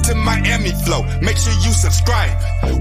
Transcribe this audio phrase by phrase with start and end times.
[0.00, 1.02] Welcome to Miami Flo.
[1.20, 2.32] Make sure you subscribe.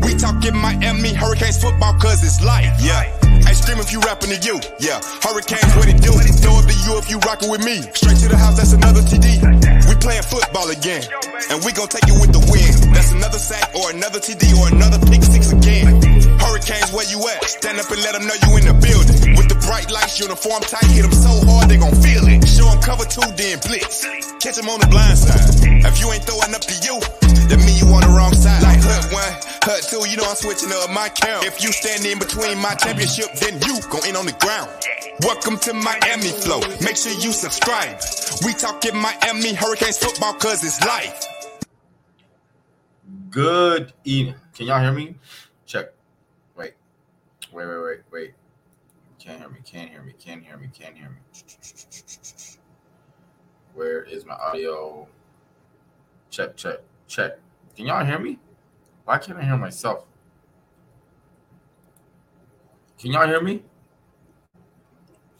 [0.03, 2.71] We talking Miami Hurricanes football cause it's life.
[2.79, 3.03] Yeah.
[3.43, 4.59] Hey, stream if you rapping to you.
[4.79, 5.03] Yeah.
[5.19, 6.15] Hurricanes, what it do?
[6.15, 7.81] Throw it to you if you rockin' with me.
[7.91, 9.43] Straight to the house, that's another TD.
[9.89, 11.03] We playing football again.
[11.51, 12.71] And we gon' take you with the win.
[12.95, 15.99] That's another sack or another TD or another pick six again.
[16.39, 17.43] Hurricanes, where you at?
[17.43, 19.18] Stand up and let them know you in the building.
[19.69, 22.41] Bright lights, uniform tight, hit them so hard they gon' feel it.
[22.49, 24.01] Show them cover two, then blitz.
[24.41, 25.45] Catch them on the blind side.
[25.85, 26.97] If you ain't throwing up to you,
[27.53, 28.65] that mean you on the wrong side.
[28.65, 29.29] Like hut one,
[29.61, 31.45] hut two, you know I'm switching up my count.
[31.45, 34.73] If you stand in between my championship, then you go in on the ground.
[35.21, 36.65] Welcome to Miami Flo.
[36.81, 38.01] Make sure you subscribe.
[38.41, 41.13] We talking Miami Hurricanes football cause it's life.
[43.29, 44.33] Good evening.
[44.57, 45.13] Can y'all hear me?
[45.69, 45.93] Check.
[46.57, 46.73] Wait.
[47.53, 48.33] Wait, wait, wait, wait.
[49.19, 49.59] Can't hear me.
[49.65, 50.13] Can't hear me.
[50.17, 50.69] Can't hear me.
[50.73, 51.17] Can't hear me.
[53.73, 55.07] Where is my audio?
[56.29, 57.37] Check, check, check.
[57.75, 58.39] Can y'all hear me?
[59.03, 60.05] Why can't I hear myself?
[62.97, 63.63] Can y'all hear me?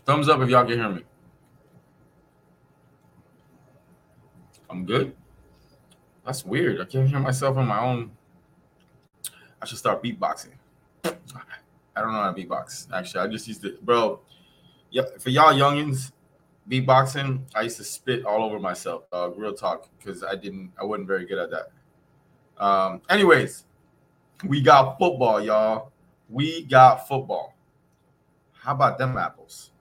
[0.06, 1.04] Thumbs up if y'all can hear me.
[4.70, 5.16] I'm good.
[6.26, 6.82] That's weird.
[6.82, 8.12] I can't hear myself on my own.
[9.62, 10.54] I should start beatboxing.
[12.00, 12.88] I don't know how to beatbox.
[12.94, 14.22] Actually, I just used to, bro.
[14.90, 16.14] Yeah, for y'all youngins,
[16.70, 19.04] beatboxing, I used to spit all over myself.
[19.12, 22.64] Uh, real talk, because I didn't, I wasn't very good at that.
[22.64, 23.66] Um, anyways,
[24.46, 25.92] we got football, y'all.
[26.30, 27.54] We got football.
[28.54, 29.72] How about them apples?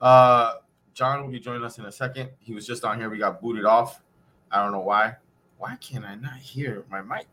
[0.00, 0.54] Uh,
[0.94, 2.30] John will be joining us in a second.
[2.38, 3.10] He was just on here.
[3.10, 4.02] We got booted off.
[4.50, 5.16] I don't know why.
[5.58, 7.28] Why can't I not hear my mic?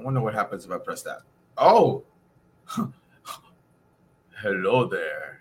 [0.00, 1.20] I wonder what happens if I press that.
[1.58, 2.04] Oh,
[4.42, 5.40] hello there.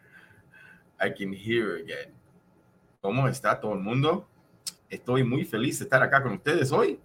[0.99, 2.11] I can hear again.
[3.01, 4.25] ¿Cómo está todo el mundo?
[4.91, 6.99] Estoy muy feliz de estar acá con ustedes hoy.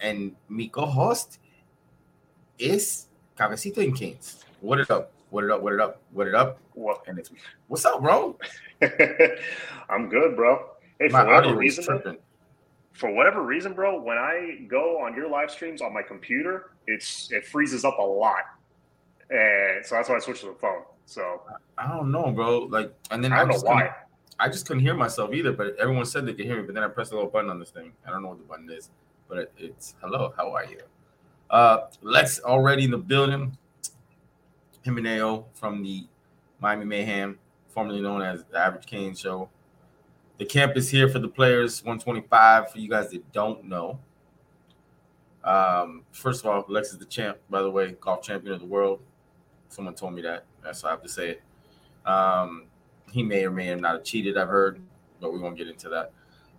[0.00, 1.38] And mi co-host
[2.58, 3.08] is
[3.38, 4.44] Cabecito in Kings.
[4.60, 5.12] What it up?
[5.30, 5.62] What it up?
[5.62, 6.02] What it up?
[6.12, 6.58] What it up?
[6.74, 7.04] What?
[7.06, 7.30] And it's
[7.68, 8.36] what's up, bro?
[9.88, 10.66] I'm good, bro.
[10.98, 12.18] Hey, My for whatever reason.
[12.94, 17.30] For whatever reason, bro, when I go on your live streams on my computer, it's
[17.32, 18.44] it freezes up a lot,
[19.30, 20.82] and so that's why I switched to the phone.
[21.06, 21.42] So
[21.76, 22.60] I don't know, bro.
[22.60, 23.90] Like, and then I don't know just couldn't- why.
[24.40, 25.52] I just couldn't hear myself either.
[25.52, 26.62] But everyone said they could hear me.
[26.62, 27.92] But then I pressed a little button on this thing.
[28.06, 28.90] I don't know what the button is,
[29.28, 30.32] but it, it's hello.
[30.36, 30.80] How are you?
[31.50, 33.56] Uh, Lex already in the building.
[34.82, 36.06] Him and Ao from the
[36.60, 37.38] Miami Mayhem,
[37.68, 39.48] formerly known as the Average Cane Show.
[40.38, 41.82] The camp is here for the players.
[41.84, 43.98] 125 for you guys that don't know.
[45.44, 48.66] Um, first of all, Lex is the champ, by the way, golf champion of the
[48.66, 49.00] world.
[49.68, 50.44] Someone told me that.
[50.62, 51.42] That's why I have to say it.
[52.08, 52.64] Um,
[53.12, 54.80] he may or may have not have cheated, I've heard,
[55.20, 56.12] but we won't get into that.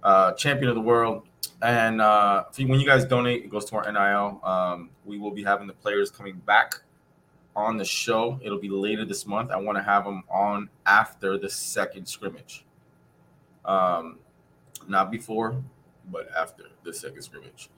[0.04, 1.24] Uh, champion of the world.
[1.62, 4.40] And uh, when you guys donate, it goes to our NIL.
[4.44, 6.76] Um, we will be having the players coming back
[7.56, 8.40] on the show.
[8.44, 9.52] It'll be later this month.
[9.52, 12.66] I want to have them on after the second scrimmage.
[13.66, 14.20] Um,
[14.88, 15.56] not before,
[16.12, 17.70] but after the second scrimmage.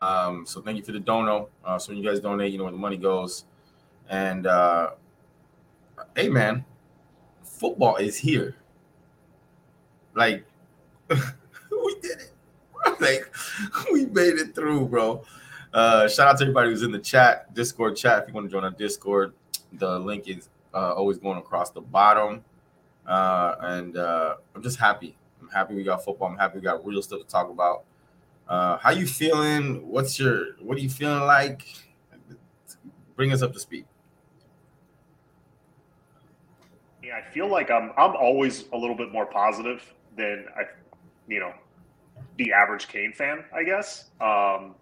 [0.00, 1.48] Um, so thank you for the dono.
[1.64, 3.44] Uh, so when you guys donate, you know where the money goes.
[4.08, 4.90] And uh,
[6.14, 6.64] hey, man,
[7.44, 8.56] football is here.
[10.14, 10.44] Like
[11.08, 12.32] we did it.
[13.00, 13.34] Like
[13.92, 15.22] we made it through, bro.
[15.74, 18.22] Uh, shout out to everybody who's in the chat, Discord chat.
[18.22, 19.34] If you want to join our Discord,
[19.74, 22.44] the link is uh, always going across the bottom.
[23.06, 25.16] Uh, and uh, I'm just happy.
[25.46, 26.28] I'm happy we got football.
[26.28, 27.84] I'm happy we got real stuff to talk about.
[28.48, 29.88] Uh, how you feeling?
[29.88, 31.66] What's your what are you feeling like?
[33.14, 33.86] Bring us up to speed.
[37.02, 39.82] Yeah, I feel like I'm I'm always a little bit more positive
[40.16, 40.62] than I,
[41.28, 41.52] you know,
[42.38, 43.44] the average Cane fan.
[43.54, 44.10] I guess.
[44.20, 44.74] Um,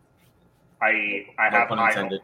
[0.81, 2.20] I I No have pun high intended.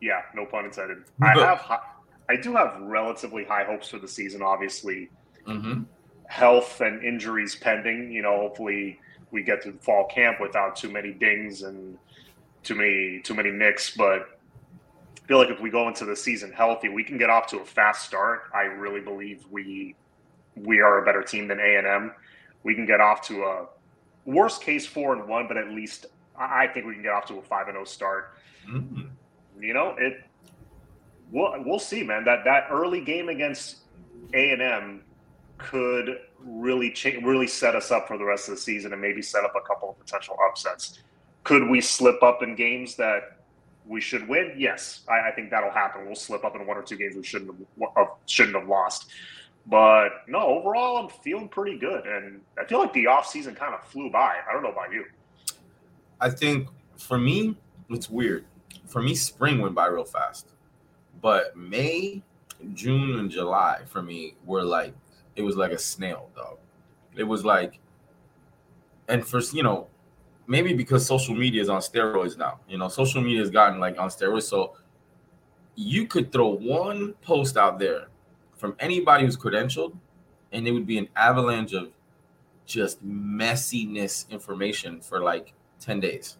[0.00, 0.98] Yeah, no pun intended.
[1.20, 1.80] I have hi-
[2.28, 4.42] I do have relatively high hopes for the season.
[4.42, 5.10] Obviously,
[5.46, 5.84] Mm-hmm.
[6.28, 8.12] Health and injuries pending.
[8.12, 9.00] You know, hopefully
[9.32, 11.98] we get to fall camp without too many dings and
[12.62, 13.96] too many too many nicks.
[13.96, 14.38] But
[15.22, 17.58] I feel like if we go into the season healthy, we can get off to
[17.58, 18.42] a fast start.
[18.54, 19.96] I really believe we
[20.54, 22.12] we are a better team than A and M.
[22.62, 23.66] We can get off to a
[24.24, 27.38] worst case four and one, but at least I think we can get off to
[27.38, 28.34] a five and zero start.
[28.70, 29.08] Mm.
[29.58, 30.24] You know, it.
[31.30, 32.24] We'll we'll see, man.
[32.24, 33.78] That that early game against
[34.34, 35.02] A and M
[35.58, 39.20] could really cha- really set us up for the rest of the season and maybe
[39.20, 41.00] set up a couple of potential upsets.
[41.44, 43.38] Could we slip up in games that
[43.86, 44.54] we should win?
[44.56, 46.06] Yes, I, I think that'll happen.
[46.06, 49.10] We'll slip up in one or two games we shouldn't have, uh, shouldn't have lost.
[49.66, 53.74] But no, overall, I'm feeling pretty good, and I feel like the off season kind
[53.74, 54.36] of flew by.
[54.48, 55.04] I don't know about you.
[56.20, 57.56] I think for me,
[57.90, 58.44] it's weird.
[58.86, 60.48] For me, spring went by real fast,
[61.20, 62.22] but May,
[62.72, 64.94] June, and July for me were like
[65.38, 66.58] it was like a snail, dog.
[67.16, 67.78] It was like,
[69.08, 69.86] and for you know,
[70.46, 72.60] maybe because social media is on steroids now.
[72.68, 74.74] You know, social media has gotten like on steroids, so
[75.76, 78.08] you could throw one post out there
[78.56, 79.96] from anybody who's credentialed,
[80.52, 81.92] and it would be an avalanche of
[82.66, 86.36] just messiness information for like 10 days.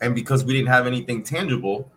[0.00, 1.90] And because we didn't have anything tangible,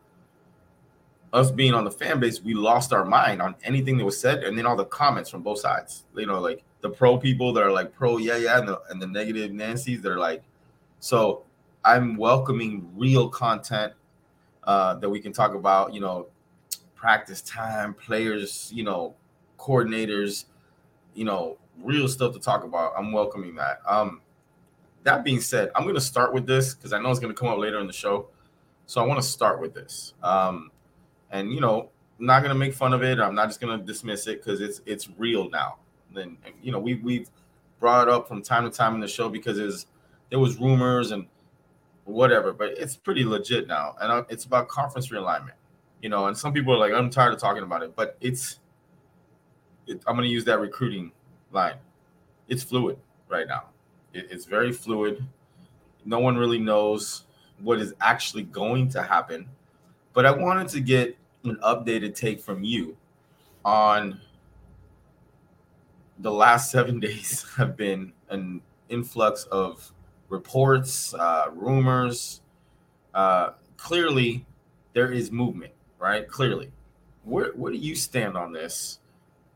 [1.33, 4.44] us being on the fan base, we lost our mind on anything that was said,
[4.44, 6.04] and then all the comments from both sides.
[6.16, 9.01] You know, like the pro people that are like pro, yeah, yeah, and the, and
[9.01, 10.44] the negative Nancy's that are like,
[11.00, 11.44] so
[11.86, 13.94] I'm welcoming real content
[14.66, 15.94] uh, that we can talk about.
[15.94, 16.28] You know,
[16.95, 19.16] practice time, players, you know,
[19.57, 20.45] coordinators,
[21.13, 22.94] you know, real stuff to talk about.
[22.98, 23.80] I'm welcoming that.
[23.88, 24.22] Um,
[25.04, 27.39] that being said, I'm going to start with this because I know it's going to
[27.39, 28.28] come up later in the show.
[28.86, 30.13] So I want to start with this.
[30.22, 30.69] Um,
[31.31, 31.89] and you know,
[32.19, 33.19] I'm not to make fun of it.
[33.19, 35.78] I'm not just to dismiss it because it's it's real now.
[36.13, 37.30] Then you know, we we've
[37.80, 39.88] brought it up from time to time in the show because there's
[40.30, 41.25] there was rumors and
[42.06, 45.54] whatever, but it's pretty legit now, and it's about conference realignment.
[46.01, 48.60] You know, and some people are like, I'm tired of talking about it, but it's
[49.88, 51.12] it, I'm to use that recruiting
[51.51, 51.75] line.
[52.48, 52.98] It's fluid
[53.30, 53.66] right now.
[54.13, 55.25] It, it's very fluid.
[56.06, 57.25] No one really knows
[57.60, 59.48] what is actually going to happen.
[60.13, 62.96] But I wanted to get an updated take from you
[63.66, 64.20] on
[66.20, 69.92] the last seven days have been an influx of
[70.30, 72.42] reports, uh, rumors.
[73.14, 74.46] Uh, clearly,
[74.94, 76.28] there is movement, right?
[76.28, 76.72] Clearly.
[77.24, 79.00] Where, where do you stand on this?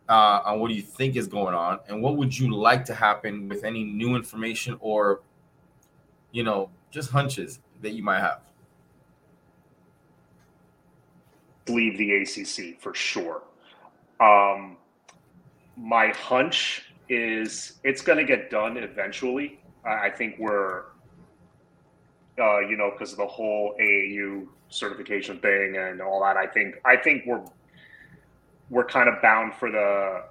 [0.09, 2.93] uh, on what do you think is going on, and what would you like to
[2.93, 5.21] happen with any new information or,
[6.31, 8.41] you know, just hunches that you might have.
[11.67, 13.43] Leave the ACC for sure.
[14.19, 14.77] Um,
[15.77, 19.59] my hunch is it's going to get done eventually.
[19.85, 20.85] I think we're,
[22.39, 26.37] uh, you know, because of the whole AAU certification thing and all that.
[26.37, 27.43] I think I think we're
[28.69, 30.23] we're kind of bound for the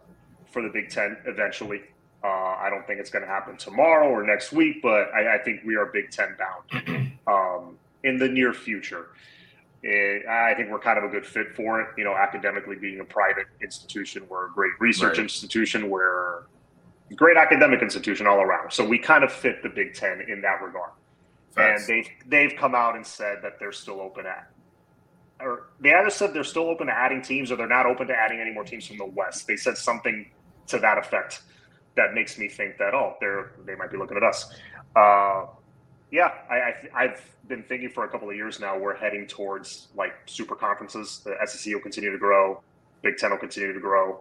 [0.50, 1.82] for the Big Ten eventually.
[2.22, 5.38] Uh, I don't think it's going to happen tomorrow or next week, but I, I
[5.38, 9.08] think we are Big Ten bound um, in the near future.
[9.86, 11.88] It, I think we're kind of a good fit for it.
[11.98, 15.24] You know, academically being a private institution, we're a great research right.
[15.24, 16.38] institution, we're
[17.10, 18.72] a great academic institution all around.
[18.72, 20.90] So we kind of fit the Big Ten in that regard.
[21.56, 24.50] And they've they've come out and said that they're still open at
[25.40, 28.14] or they either said they're still open to adding teams or they're not open to
[28.14, 29.46] adding any more teams from the West.
[29.46, 30.30] They said something
[30.68, 31.42] to that effect
[31.96, 34.52] that makes me think that oh, they're they might be looking at us.
[34.96, 35.46] Uh,
[36.14, 38.78] yeah, I, have been thinking for a couple of years now.
[38.78, 41.22] We're heading towards like super conferences.
[41.24, 42.62] The SEC will continue to grow.
[43.02, 44.20] Big Ten will continue to grow.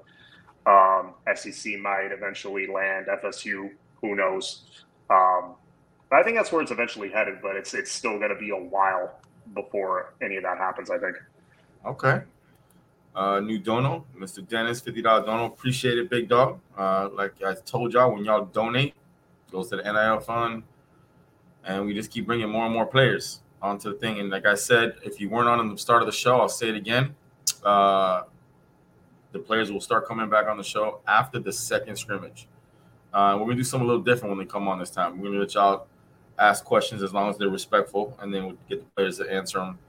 [0.66, 3.06] Um, SEC might eventually land.
[3.24, 3.70] FSU,
[4.02, 4.64] who knows?
[5.12, 5.54] Um,
[6.10, 7.36] but I think that's where it's eventually headed.
[7.44, 9.20] But it's it's still going to be a while
[9.54, 10.90] before any of that happens.
[10.90, 11.16] I think.
[11.86, 12.22] Okay.
[13.16, 14.48] Uh, new dono, Mr.
[14.48, 15.46] Dennis, fifty dollar dono.
[15.46, 16.60] Appreciate it, big dog.
[16.76, 18.96] Uh, like I told y'all, when y'all donate,
[19.52, 20.64] goes to the NIL fund,
[21.66, 24.20] and we just keep bringing more and more players onto the thing.
[24.20, 26.70] And like I said, if you weren't on the start of the show, I'll say
[26.70, 27.16] it again.
[27.64, 28.24] Uh,
[29.32, 32.48] the players will start coming back on the show after the second scrimmage.
[33.14, 35.18] Uh, we're gonna do something a little different when they come on this time.
[35.18, 35.88] We're gonna let y'all
[36.40, 39.60] ask questions as long as they're respectful, and then we'll get the players to answer
[39.60, 39.80] them.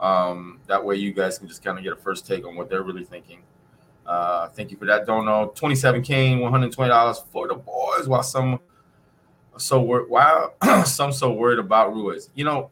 [0.00, 2.68] Um, that way, you guys can just kind of get a first take on what
[2.68, 3.42] they're really thinking.
[4.06, 5.06] Uh, thank you for that.
[5.06, 5.52] Don't know.
[5.54, 8.06] 27 Kane, $120 for the boys.
[8.06, 8.60] While some
[9.56, 12.30] so worried, while some so worried about Ruiz.
[12.34, 12.70] You know,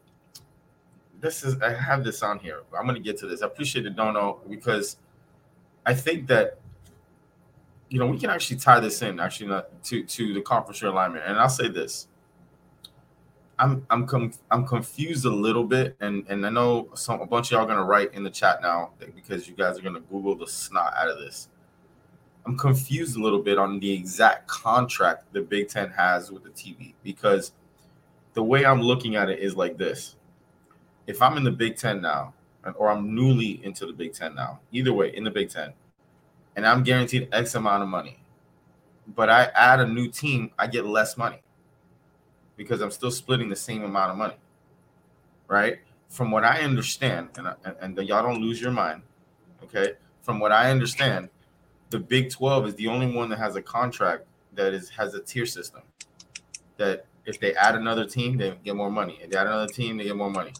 [1.19, 2.63] this is I have this on here.
[2.77, 3.41] I'm gonna get to this.
[3.41, 4.97] I appreciate the dono because
[5.85, 6.59] I think that
[7.89, 11.25] you know we can actually tie this in actually to to the conference alignment.
[11.25, 12.07] And I'll say this:
[13.57, 17.51] I'm I'm com- I'm confused a little bit, and and I know some a bunch
[17.51, 20.47] of y'all gonna write in the chat now because you guys are gonna Google the
[20.47, 21.47] snot out of this.
[22.45, 26.49] I'm confused a little bit on the exact contract the Big Ten has with the
[26.49, 27.53] TV because
[28.33, 30.15] the way I'm looking at it is like this:
[31.07, 32.33] if I'm in the Big Ten now,
[32.75, 35.73] or I'm newly into the Big Ten now, either way in the Big Ten,
[36.55, 38.19] and I'm guaranteed X amount of money,
[39.15, 41.41] but I add a new team, I get less money
[42.55, 44.37] because I'm still splitting the same amount of money,
[45.47, 45.79] right?
[46.09, 49.01] From what I understand, and, and, and y'all don't lose your mind,
[49.63, 49.93] okay?
[50.21, 51.29] From what I understand,
[51.93, 55.21] the Big 12 is the only one that has a contract that is has a
[55.21, 55.83] tier system.
[56.77, 59.19] That if they add another team, they get more money.
[59.21, 60.53] If they add another team, they get more money.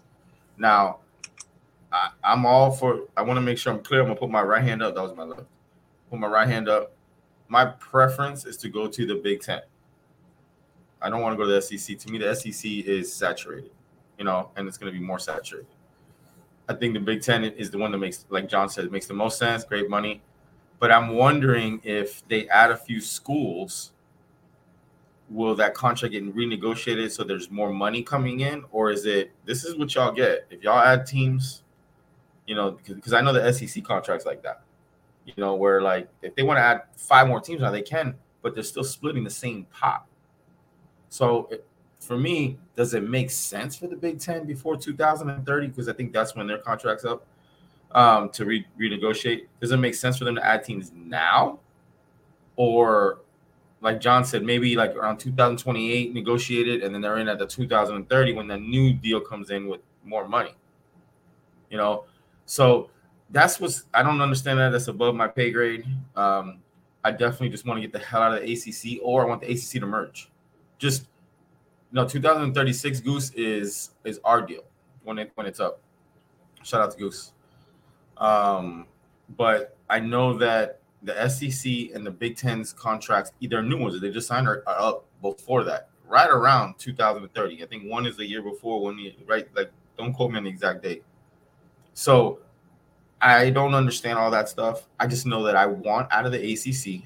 [0.57, 0.99] Now,
[1.91, 3.07] I, am all for.
[3.17, 4.01] I want to make sure I'm clear.
[4.01, 4.93] I'm gonna put my right hand up.
[4.93, 5.47] That was my left.
[6.09, 6.93] Put my right hand up.
[7.47, 9.61] My preference is to go to the Big Ten.
[11.01, 11.97] I don't want to go to the SEC.
[11.97, 13.71] To me, the SEC is saturated,
[14.17, 15.67] you know, and it's going to be more saturated.
[16.69, 19.13] I think the Big Ten is the one that makes, like John said, makes the
[19.13, 19.65] most sense.
[19.65, 20.21] Great money,
[20.83, 23.93] but I'm wondering if they add a few schools,
[25.29, 29.63] will that contract get renegotiated so there's more money coming in, or is it this
[29.63, 31.63] is what y'all get if y'all add teams,
[32.47, 34.63] you know, because I know the SEC contracts like that,
[35.23, 38.15] you know, where like if they want to add five more teams now they can,
[38.41, 40.05] but they're still splitting the same pot.
[41.07, 41.49] So
[42.01, 45.67] for me, does it make sense for the Big Ten before 2030?
[45.67, 47.25] Because I think that's when their contract's up
[47.93, 49.47] um, to re- renegotiate.
[49.61, 51.59] Does it make sense for them to add teams now?
[52.55, 53.21] Or,
[53.81, 58.33] like John said, maybe like around 2028 negotiated, and then they're in at the 2030
[58.33, 60.55] when the new deal comes in with more money.
[61.69, 62.05] You know,
[62.45, 62.89] so
[63.31, 64.69] that's what's I don't understand that.
[64.69, 65.85] That's above my pay grade.
[66.15, 66.59] Um,
[67.03, 69.41] I definitely just want to get the hell out of the ACC, or I want
[69.41, 70.29] the ACC to merge
[70.83, 71.07] just
[71.91, 74.63] no 2036 Goose is is our deal
[75.03, 75.79] when it when it's up.
[76.63, 77.32] Shout out to Goose.
[78.17, 78.87] Um,
[79.37, 84.01] but I know that the SEC and the Big Ten's contracts, either new ones that
[84.01, 87.63] they just signed, are, are up before that, right around 2030.
[87.63, 89.47] I think one is the year before, one year, right?
[89.55, 91.03] Like, don't quote me on the exact date.
[91.93, 92.39] So
[93.21, 94.87] I don't understand all that stuff.
[94.99, 97.03] I just know that I want out of the ACC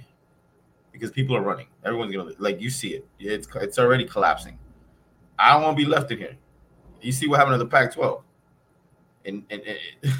[0.91, 1.67] because people are running.
[1.85, 3.07] Everyone's gonna like you see it.
[3.19, 4.57] It's it's already collapsing.
[5.37, 6.35] I don't want to be left in here.
[7.01, 8.23] You see what happened to the Pac-12,
[9.25, 9.79] and and, and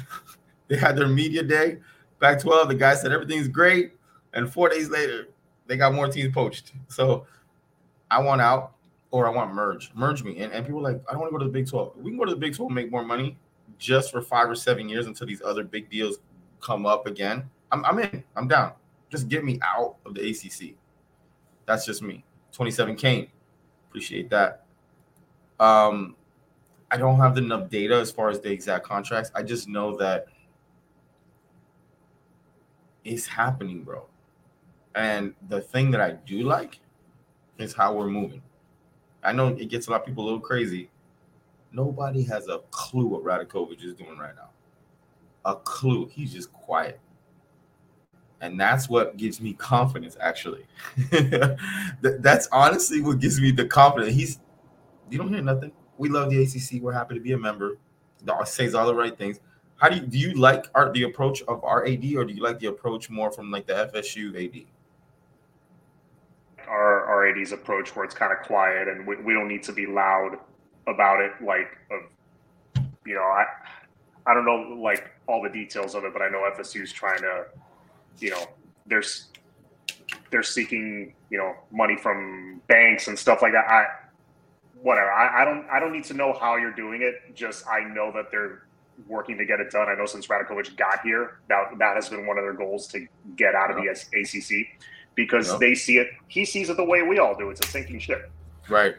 [0.68, 1.78] they had their media day.
[2.20, 3.92] Pac-12, the guy said everything's great,
[4.34, 5.28] and four days later
[5.66, 6.72] they got more teams poached.
[6.88, 7.26] So
[8.10, 8.72] I want out,
[9.10, 10.38] or I want merge, merge me.
[10.38, 11.96] And, and people like I don't want to go to the Big 12.
[11.96, 13.38] We can go to the Big 12, make more money
[13.78, 16.18] just for five or seven years until these other big deals
[16.60, 17.48] come up again.
[17.70, 18.24] I'm, I'm in.
[18.36, 18.72] I'm down.
[19.10, 20.74] Just get me out of the ACC.
[21.66, 22.24] That's just me.
[22.52, 23.28] 27 Kane.
[23.88, 24.64] Appreciate that.
[25.60, 26.16] Um,
[26.90, 29.30] I don't have enough data as far as the exact contracts.
[29.34, 30.28] I just know that
[33.08, 34.06] it's happening, bro.
[34.94, 36.80] And the thing that I do like
[37.58, 38.42] is how we're moving.
[39.22, 40.90] I know it gets a lot of people a little crazy.
[41.72, 44.50] Nobody has a clue what Radakovic is doing right now.
[45.44, 46.06] A clue.
[46.06, 47.00] He's just quiet
[48.40, 50.64] and that's what gives me confidence actually
[52.00, 54.40] that's honestly what gives me the confidence he's
[55.10, 57.78] you don't hear nothing we love the acc we're happy to be a member
[58.44, 59.40] says all the right things
[59.78, 62.42] how do you do you like art the approach of our ad or do you
[62.42, 64.64] like the approach more from like the fsu ad
[66.68, 69.72] our our ad's approach where it's kind of quiet and we, we don't need to
[69.72, 70.38] be loud
[70.86, 73.44] about it like of you know i
[74.26, 77.44] i don't know like all the details of it but i know fsu's trying to
[78.20, 78.44] you know,
[78.86, 79.28] there's
[80.30, 83.66] they're seeking you know money from banks and stuff like that.
[83.68, 83.86] I
[84.80, 85.10] whatever.
[85.10, 87.34] I, I don't I don't need to know how you're doing it.
[87.34, 88.66] Just I know that they're
[89.06, 89.88] working to get it done.
[89.88, 93.06] I know since Radakovic got here, that that has been one of their goals to
[93.36, 94.66] get out of the ACC
[95.14, 96.08] because they see it.
[96.28, 97.50] He sees it the way we all do.
[97.50, 98.30] It's a sinking ship.
[98.68, 98.96] Right.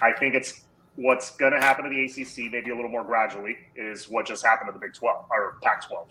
[0.00, 0.62] I think it's
[0.96, 4.44] what's going to happen to the ACC, maybe a little more gradually, is what just
[4.44, 6.08] happened to the Big 12 or Pac 12.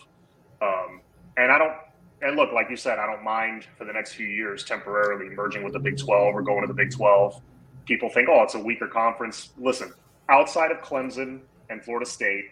[0.61, 1.01] Um,
[1.37, 1.73] and I don't
[2.21, 5.63] and look, like you said, I don't mind for the next few years temporarily merging
[5.63, 7.41] with the Big 12 or going to the Big 12.
[7.85, 9.51] People think, oh, it's a weaker conference.
[9.57, 9.93] Listen,
[10.27, 12.45] outside of Clemson and Florida State,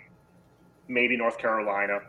[0.88, 2.00] maybe North Carolina,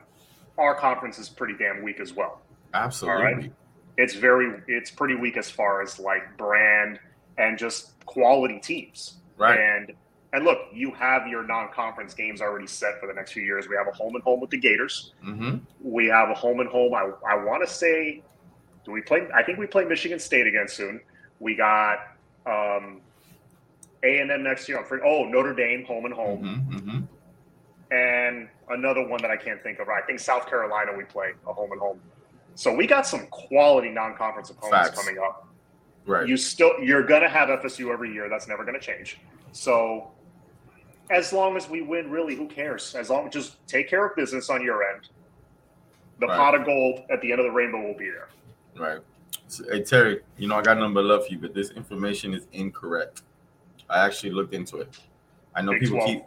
[0.57, 2.41] our conference is pretty damn weak as well.
[2.75, 3.53] Absolutely.
[3.97, 7.01] It's very, it's pretty weak as far as like brand
[7.37, 9.15] and just quality teams.
[9.37, 9.59] Right.
[9.59, 9.93] And
[10.33, 13.67] and look, you have your non-conference games already set for the next few years.
[13.67, 15.15] We have a home and home with the Gators.
[15.25, 15.59] Mm-hmm.
[15.81, 16.93] We have a home and home.
[16.93, 18.23] I, I want to say,
[18.85, 19.27] do we play?
[19.35, 21.01] I think we play Michigan State again soon.
[21.41, 21.99] We got
[22.45, 23.01] um,
[24.03, 24.79] A and M next year.
[24.79, 27.01] I'm free, Oh, Notre Dame home and home, mm-hmm, mm-hmm.
[27.91, 29.89] And another one that I can't think of.
[29.89, 30.03] right?
[30.03, 32.01] I think South Carolina we play a home and home.
[32.55, 34.99] So we got some quality non-conference opponents Facts.
[34.99, 35.47] coming up.
[36.07, 36.27] Right.
[36.27, 38.29] You still you're gonna have FSU every year.
[38.29, 39.19] That's never gonna change.
[39.53, 40.11] So
[41.11, 42.95] as long as we win, really, who cares?
[42.95, 45.09] As long as just take care of business on your end,
[46.19, 46.37] the right.
[46.37, 48.29] pot of gold at the end of the rainbow will be there.
[48.77, 49.01] Right.
[49.49, 52.47] So, hey Terry, you know I got but love for you, but this information is
[52.53, 53.23] incorrect.
[53.89, 54.99] I actually looked into it.
[55.55, 56.11] I know Big people 12.
[56.11, 56.23] keep,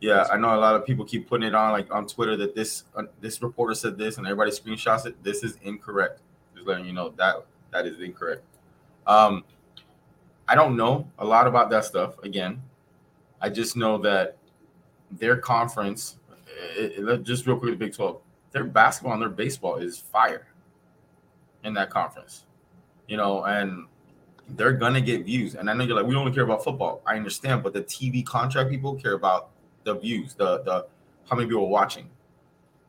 [0.00, 2.54] yeah, I know a lot of people keep putting it on like on Twitter that
[2.54, 5.22] this uh, this reporter said this and everybody screenshots it.
[5.22, 6.20] This is incorrect.
[6.54, 8.42] Just letting you know that that is incorrect.
[9.06, 9.44] Um,
[10.48, 12.18] I don't know a lot about that stuff.
[12.22, 12.62] Again,
[13.40, 14.36] I just know that
[15.10, 16.18] their conference,
[16.76, 18.20] it, it, just real quick, the Big Twelve,
[18.52, 20.46] their basketball and their baseball is fire
[21.64, 22.44] in that conference.
[23.08, 23.86] You know, and
[24.50, 25.54] they're gonna get views.
[25.54, 27.02] And I know you're like, we only care about football.
[27.06, 29.50] I understand, but the TV contract people care about
[29.86, 30.86] the views, the the
[31.30, 32.10] how many people are watching.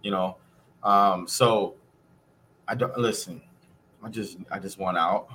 [0.01, 0.38] You know,
[0.84, 1.75] um, so
[2.68, 3.42] I don't listen.
[4.04, 5.30] I just I just want out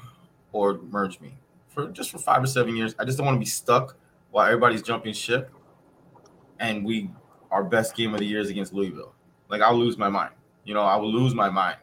[0.52, 1.32] or merge me
[1.68, 2.94] for just for five or seven years.
[2.98, 3.96] I just don't want to be stuck
[4.30, 5.50] while everybody's jumping ship,
[6.58, 7.10] and we
[7.50, 9.14] our best game of the year is against Louisville.
[9.48, 10.34] Like I'll lose my mind.
[10.64, 11.78] You know, I will lose my mind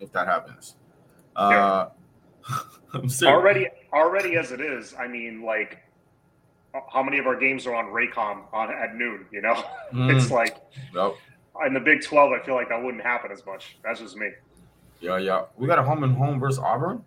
[0.00, 0.76] if that happens.
[1.36, 1.88] Uh,
[2.92, 4.94] I'm serious already, already as it is.
[4.98, 5.78] I mean, like,
[6.92, 9.26] how many of our games are on Raycom on at noon?
[9.30, 9.54] You know,
[9.92, 10.14] mm.
[10.14, 10.56] it's like
[10.94, 11.14] yep.
[11.66, 12.32] in the Big Twelve.
[12.32, 13.76] I feel like that wouldn't happen as much.
[13.82, 14.30] That's just me.
[15.00, 15.44] Yeah, yeah.
[15.56, 17.04] We got a home and home versus Auburn.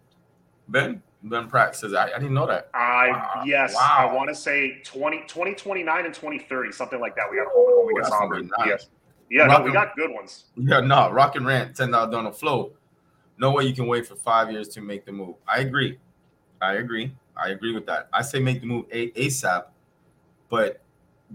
[0.67, 2.69] Ben Ben Pratt says I, I didn't know that.
[2.73, 3.43] I wow.
[3.45, 4.09] yes, wow.
[4.09, 7.25] I want to say 20, 2029 and twenty thirty, something like that.
[7.29, 8.51] We got a home and home against Auburn.
[8.59, 8.67] Nice.
[8.67, 8.87] Yes.
[9.29, 10.45] Yeah, no, we got good ones.
[10.55, 12.73] Yeah, no, Rock and Rant, ten dollars on the flow.
[13.39, 15.35] No way you can wait for five years to make the move.
[15.47, 15.97] I agree.
[16.61, 17.15] I agree.
[17.35, 18.09] I agree with that.
[18.13, 19.65] I say make the move ASAP,
[20.49, 20.81] but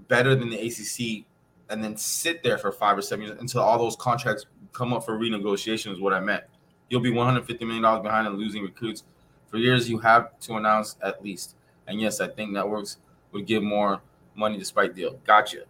[0.09, 1.25] better than the ACC,
[1.71, 5.05] and then sit there for five or seven years until all those contracts come up
[5.05, 5.93] for renegotiation.
[5.93, 6.45] Is what I meant.
[6.89, 9.05] You'll be 150 million dollars behind and losing recruits
[9.51, 9.89] for years.
[9.91, 11.57] You have to announce at least.
[11.87, 12.99] And yes, I think networks
[13.33, 14.01] would give more
[14.35, 15.19] money despite deal.
[15.27, 15.65] Gotcha.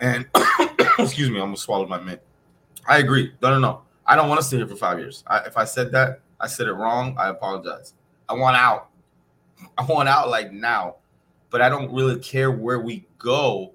[0.00, 0.26] And
[0.98, 2.20] excuse me, I almost swallowed my mint.
[2.86, 3.32] I agree.
[3.42, 3.82] No, no, no.
[4.06, 5.24] I don't want to stay here for five years.
[5.26, 7.16] I, if I said that, I said it wrong.
[7.18, 7.94] I apologize.
[8.28, 8.88] I want out.
[9.78, 10.96] I want out like now,
[11.50, 13.72] but I don't really care where we go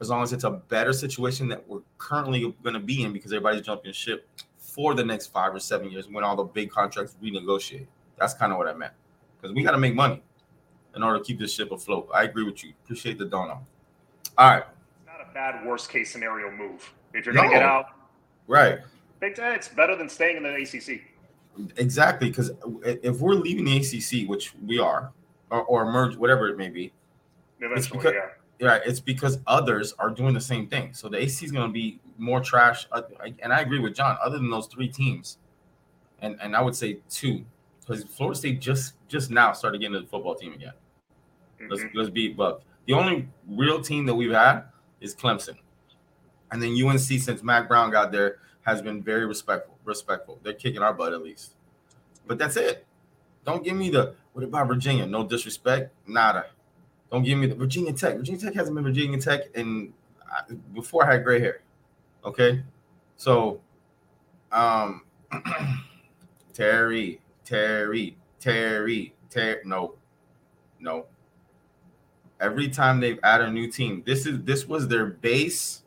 [0.00, 3.32] as long as it's a better situation that we're currently going to be in because
[3.32, 7.16] everybody's jumping ship for the next five or seven years when all the big contracts
[7.22, 7.86] renegotiate.
[8.18, 8.92] That's kind of what I meant
[9.40, 10.22] because we got to make money
[10.94, 12.08] in order to keep this ship afloat.
[12.14, 12.72] I agree with you.
[12.84, 13.60] Appreciate the dono.
[14.36, 14.64] All right.
[14.98, 16.92] It's not a bad worst case scenario move.
[17.12, 17.86] If you're going to get out,
[18.46, 18.80] right?
[19.20, 21.00] It's better than staying in the ACC.
[21.76, 25.12] Exactly, because if we're leaving the ACC, which we are,
[25.50, 26.92] or, or merge, whatever it may be,
[27.60, 28.28] it's because, yeah.
[28.58, 30.92] yeah, it's because others are doing the same thing.
[30.92, 32.86] So the ACC is going to be more trash.
[32.92, 33.02] Uh,
[33.40, 34.16] and I agree with John.
[34.22, 35.38] Other than those three teams,
[36.20, 37.44] and and I would say two,
[37.80, 40.72] because Florida State just just now started getting the football team again.
[41.60, 41.72] Mm-hmm.
[41.72, 42.62] Let's let's be buck.
[42.86, 44.64] The only real team that we've had
[45.00, 45.56] is Clemson,
[46.50, 49.73] and then UNC since Mack Brown got there has been very respectful.
[49.84, 50.38] Respectful.
[50.42, 51.54] They're kicking our butt at least.
[52.26, 52.86] But that's it.
[53.44, 55.06] Don't give me the what about Virginia?
[55.06, 56.46] No disrespect, nada.
[57.10, 58.16] Don't give me the Virginia Tech.
[58.16, 59.92] Virginia Tech hasn't been Virginia Tech and
[60.72, 61.60] before I had gray hair.
[62.24, 62.62] Okay,
[63.16, 63.60] so
[64.50, 65.02] um,
[66.54, 69.60] Terry, Terry, Terry, Terry.
[69.64, 69.94] No,
[70.80, 71.06] no.
[72.40, 75.82] Every time they've added a new team, this is this was their base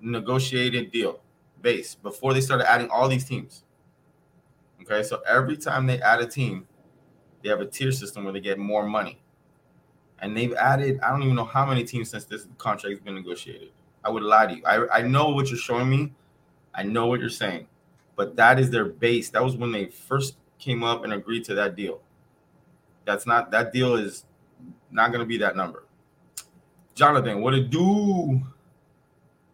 [0.00, 1.20] negotiated deal
[1.64, 3.64] base before they started adding all these teams.
[4.82, 6.68] Okay, so every time they add a team,
[7.42, 9.20] they have a tier system where they get more money.
[10.20, 13.14] And they've added, I don't even know how many teams since this contract has been
[13.14, 13.70] negotiated.
[14.04, 14.62] I would lie to you.
[14.64, 16.12] I, I know what you're showing me.
[16.74, 17.66] I know what you're saying.
[18.14, 19.30] But that is their base.
[19.30, 22.00] That was when they first came up and agreed to that deal.
[23.04, 24.24] That's not that deal is
[24.90, 25.84] not going to be that number.
[26.94, 28.40] Jonathan, what it do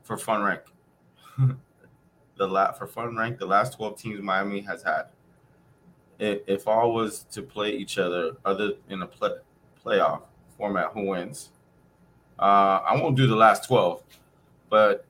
[0.03, 0.63] for fun rank?
[2.41, 5.05] the last for fun rank, the last 12 teams Miami has had.
[6.19, 9.31] If, all was to play each other, other in a play,
[9.85, 10.23] playoff
[10.57, 11.51] format, who wins?
[12.39, 14.03] Uh, I won't do the last 12,
[14.71, 15.05] but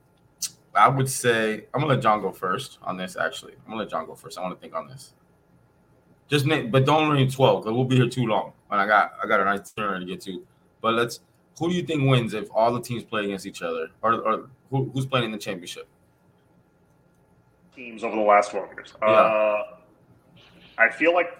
[0.75, 3.15] I would say I'm gonna let John go first on this.
[3.15, 4.37] Actually, I'm gonna let John go first.
[4.37, 5.13] I want to think on this.
[6.29, 8.53] Just name, but don't only 12 because we'll be here too long.
[8.69, 10.45] And I got I got a nice turn to get to.
[10.81, 11.21] But let's.
[11.59, 14.49] Who do you think wins if all the teams play against each other, or, or
[14.69, 15.87] who, who's playing in the championship?
[17.81, 18.93] Teams over the last 12 years.
[19.01, 19.07] Yeah.
[19.07, 19.63] Uh,
[20.77, 21.37] I feel like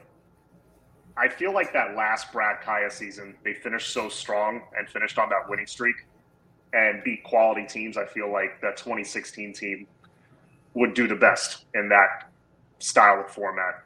[1.18, 5.30] I feel like that last Brad Kaaya season, they finished so strong and finished on
[5.30, 5.96] that winning streak
[6.74, 7.98] and beat quality teams.
[7.98, 9.88] I feel like that 2016 team
[10.74, 12.32] would do the best in that
[12.80, 13.84] style of format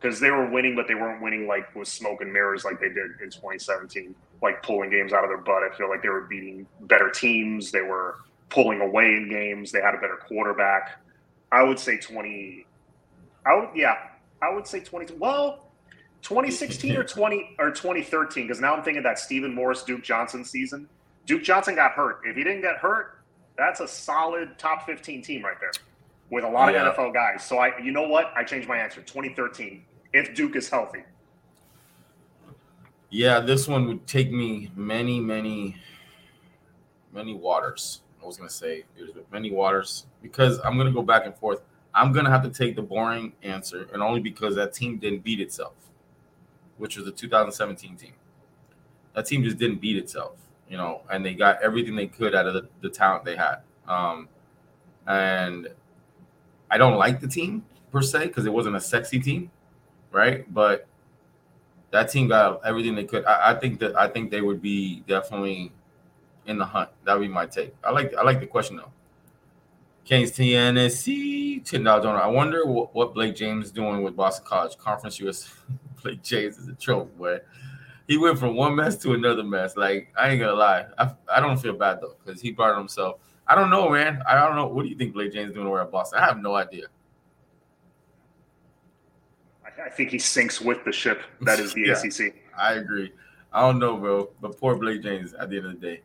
[0.00, 2.88] because they were winning, but they weren't winning like with smoke and mirrors like they
[2.88, 5.64] did in 2017, like pulling games out of their butt.
[5.64, 7.72] I feel like they were beating better teams.
[7.72, 8.18] They were
[8.50, 9.72] pulling away in games.
[9.72, 11.00] They had a better quarterback.
[11.52, 12.66] I would say 20.
[13.46, 13.94] I would, yeah,
[14.42, 15.14] I would say 20.
[15.14, 15.64] Well,
[16.22, 20.88] 2016 or 20 or 2013, because now I'm thinking that Stephen Morris, Duke Johnson season.
[21.26, 22.20] Duke Johnson got hurt.
[22.24, 23.20] If he didn't get hurt,
[23.56, 25.72] that's a solid top 15 team right there.
[26.30, 26.86] with a lot Yeah.
[26.86, 27.42] of NFL guys.
[27.42, 28.32] So I, you know what?
[28.36, 29.00] I changed my answer.
[29.00, 29.82] 2013.
[30.12, 31.02] If Duke is healthy,
[33.10, 35.76] Yeah, this one would take me many, many,
[37.12, 38.02] many waters.
[38.28, 41.62] Was gonna say it there's many waters because I'm gonna go back and forth.
[41.94, 45.40] I'm gonna have to take the boring answer, and only because that team didn't beat
[45.40, 45.72] itself,
[46.76, 48.12] which was the 2017 team.
[49.14, 50.36] That team just didn't beat itself,
[50.68, 53.62] you know, and they got everything they could out of the, the talent they had.
[53.88, 54.28] Um,
[55.06, 55.68] and
[56.70, 59.50] I don't like the team per se because it wasn't a sexy team,
[60.12, 60.52] right?
[60.52, 60.86] But
[61.90, 63.24] that team got everything they could.
[63.24, 65.72] I, I think that I think they would be definitely
[66.48, 66.90] in the hunt.
[67.04, 67.74] That would be my take.
[67.84, 68.90] I like I like the question though.
[70.04, 72.20] Canes Tennessee ten dollars donor.
[72.20, 75.54] I wonder what, what Blake James is doing with Boston College Conference US.
[76.02, 77.38] Blake James is a trope, boy.
[78.06, 79.76] He went from one mess to another mess.
[79.76, 82.78] Like I ain't gonna lie, I, I don't feel bad though because he brought it
[82.78, 83.18] himself.
[83.46, 84.22] I don't know, man.
[84.26, 84.66] I don't know.
[84.66, 86.18] What do you think Blake James is doing over at Boston?
[86.20, 86.86] I have no idea.
[89.64, 91.98] I, I think he sinks with the ship that is the Yeah.
[91.98, 92.34] ACC.
[92.58, 93.12] I agree.
[93.52, 96.02] I don't know, bro, but poor Blake James at the end of the day.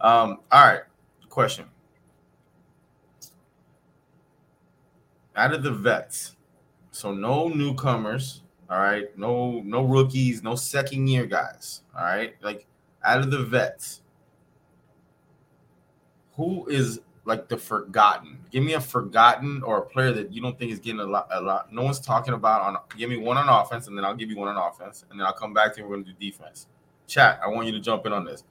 [0.00, 0.82] Um, all right,
[1.28, 1.66] question.
[5.36, 6.36] Out of the vets,
[6.90, 12.34] so no newcomers, all right, no no rookies, no second year guys, all right.
[12.42, 12.66] Like
[13.04, 14.02] out of the vets,
[16.34, 18.38] who is like the forgotten?
[18.50, 21.28] Give me a forgotten or a player that you don't think is getting a lot.
[21.30, 21.72] A lot.
[21.72, 22.76] No one's talking about on.
[22.96, 25.26] Give me one on offense, and then I'll give you one on offense, and then
[25.26, 25.86] I'll come back to you.
[25.86, 26.66] We're gonna do defense.
[27.06, 27.40] Chat.
[27.42, 28.44] I want you to jump in on this.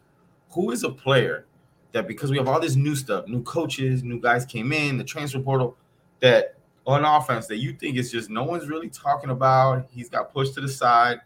[0.51, 1.45] Who is a player
[1.91, 5.03] that because we have all this new stuff, new coaches, new guys came in, the
[5.03, 5.77] transfer portal,
[6.19, 9.87] that on offense that you think is just no one's really talking about.
[9.91, 11.21] He's got pushed to the side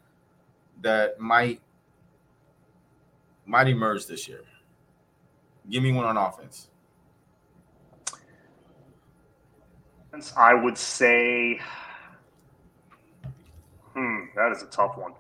[0.82, 1.62] that might
[3.46, 4.42] might emerge this year.
[5.70, 6.70] Give me one on offense.
[10.38, 11.60] I would say,
[13.94, 15.14] hmm, that is a tough one.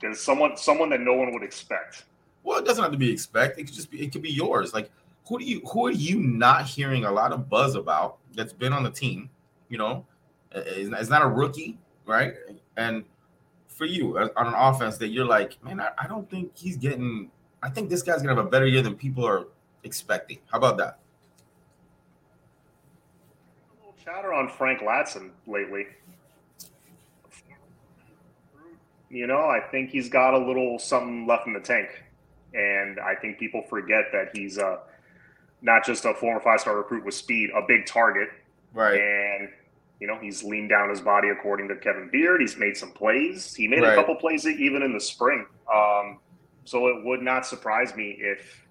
[0.00, 2.04] Because someone, someone that no one would expect.
[2.42, 3.58] Well, it doesn't have to be expect.
[3.58, 4.02] It could just be.
[4.02, 4.72] It could be yours.
[4.72, 4.90] Like
[5.28, 5.60] who do you?
[5.72, 8.18] Who are you not hearing a lot of buzz about?
[8.34, 9.30] That's been on the team.
[9.68, 10.06] You know,
[10.52, 12.34] it's not, a rookie, right?
[12.76, 13.04] And
[13.66, 16.76] for you uh, on an offense that you're like, man, I, I don't think he's
[16.76, 17.30] getting.
[17.62, 19.46] I think this guy's gonna have a better year than people are
[19.82, 20.38] expecting.
[20.50, 20.98] How about that?
[23.72, 25.86] A little chatter on Frank Ladson lately.
[29.10, 31.88] You know, I think he's got a little something left in the tank,
[32.54, 34.78] and I think people forget that he's uh,
[35.62, 38.28] not just a former five-star recruit with speed, a big target,
[38.74, 39.00] Right.
[39.00, 39.48] and
[40.00, 42.40] you know he's leaned down his body according to Kevin Beard.
[42.40, 43.54] He's made some plays.
[43.54, 43.92] He made Right.
[43.92, 45.46] a couple plays even in the spring.
[45.72, 46.18] Um,
[46.64, 48.66] so it would not surprise me if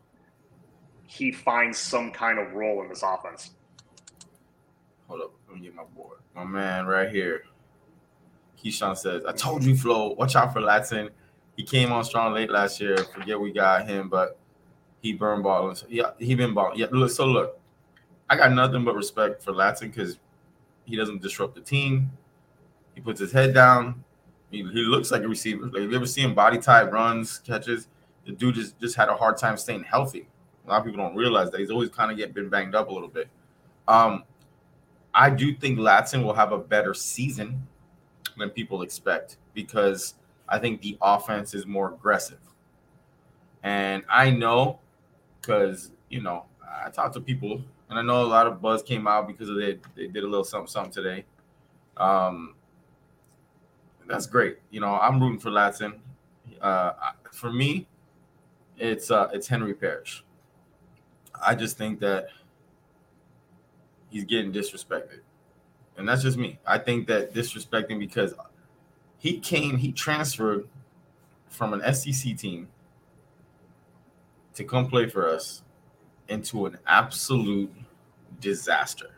[1.08, 3.52] he finds some kind of role in this offense.
[5.08, 5.32] Hold up.
[5.48, 6.18] Let me get my board.
[6.36, 7.44] My man right here.
[8.66, 11.10] Keyshawn says, I told you, Flo, watch out for Ladson.
[11.56, 12.98] He came on strong late last year.
[12.98, 14.40] Forget we got him, but
[15.02, 15.76] he burned balling.
[15.76, 16.80] So, yeah, he been balling.
[16.80, 17.60] Yeah, look, so look,
[18.30, 20.18] I got nothing but respect for Ladson because
[20.86, 22.12] he doesn't disrupt the team.
[22.96, 24.04] He puts his head down.
[24.50, 25.66] He, he looks like a receiver.
[25.68, 27.88] Like, you ever see him body type, runs, catches?
[28.26, 30.28] The dude just, just had a hard time staying healthy.
[30.66, 31.60] A lot of people don't realize that.
[31.60, 33.28] He's always kind of get been banged up a little bit.
[33.88, 34.24] Um,
[35.14, 37.68] I do think Ladson will have a better season
[38.38, 40.16] than people expect because
[40.48, 42.40] I think the offense is more aggressive.
[43.64, 44.80] And I know
[45.42, 46.46] because, you know,
[46.86, 49.56] I talked to people and I know a lot of buzz came out because of
[49.56, 51.26] they, they did a little something, something today.
[51.98, 52.56] Um,
[54.08, 54.58] that's great.
[54.70, 56.00] You know, I'm rooting for Ladson.
[56.62, 56.92] Uh,
[57.32, 57.88] for me,
[58.78, 60.24] it's uh, it's Henry Parrish.
[61.44, 62.28] I just think that
[64.10, 65.20] he's getting disrespected.
[65.98, 66.60] And that's just me.
[66.66, 68.34] I think that disrespecting because
[69.18, 70.68] he came, he transferred
[71.48, 72.68] from an SEC team
[74.54, 75.64] to come play for us
[76.28, 77.72] into an absolute
[78.42, 79.12] disaster.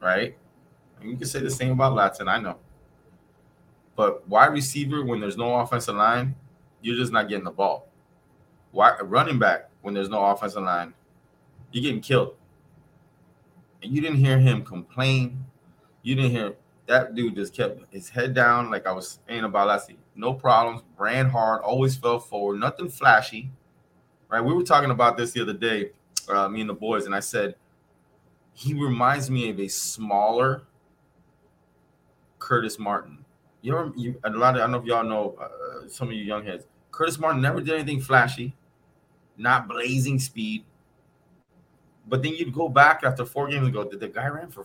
[0.00, 0.36] Right?
[1.00, 2.58] And you can say the same about Ladson, I know.
[3.96, 6.34] But wide receiver, when there's no offensive line,
[6.82, 7.88] you're just not getting the ball.
[8.72, 10.94] Why running back when there's no offensive line,
[11.72, 12.34] you're getting killed.
[13.82, 15.44] And you didn't hear him complain.
[16.04, 16.54] You didn't hear
[16.86, 19.98] that dude just kept his head down, like I was saying about last week.
[20.14, 23.50] No problems, ran hard, always fell forward, nothing flashy.
[24.28, 24.44] Right?
[24.44, 25.90] We were talking about this the other day,
[26.28, 27.56] uh, me and the boys, and I said
[28.52, 30.62] he reminds me of a smaller
[32.38, 33.24] Curtis Martin.
[33.62, 36.14] You ever, you, a lot of, I don't know if y'all know uh, some of
[36.14, 36.66] you young heads.
[36.90, 38.54] Curtis Martin never did anything flashy,
[39.38, 40.64] not blazing speed,
[42.06, 44.64] But then you'd go back after four games and go, did the guy ran for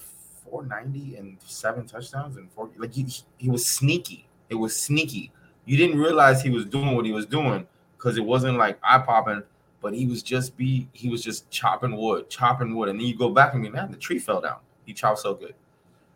[0.50, 2.70] 490 and seven touchdowns and four?
[2.78, 3.08] Like he,
[3.38, 4.28] he was sneaky.
[4.50, 5.32] It was sneaky.
[5.66, 9.00] You didn't realize he was doing what he was doing because it wasn't like eye
[9.00, 9.44] popping,
[9.82, 13.16] but he was just be he was just chopping wood, chopping wood, and then you
[13.16, 14.58] go back and be man, the tree fell down.
[14.86, 15.54] He chopped so good.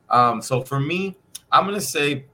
[0.09, 1.15] Um, so for me,
[1.51, 2.25] I'm gonna say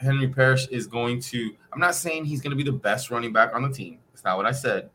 [0.00, 1.54] Henry Parrish is going to.
[1.72, 3.98] I'm not saying he's gonna be the best running back on the team.
[4.12, 4.90] It's not what I said.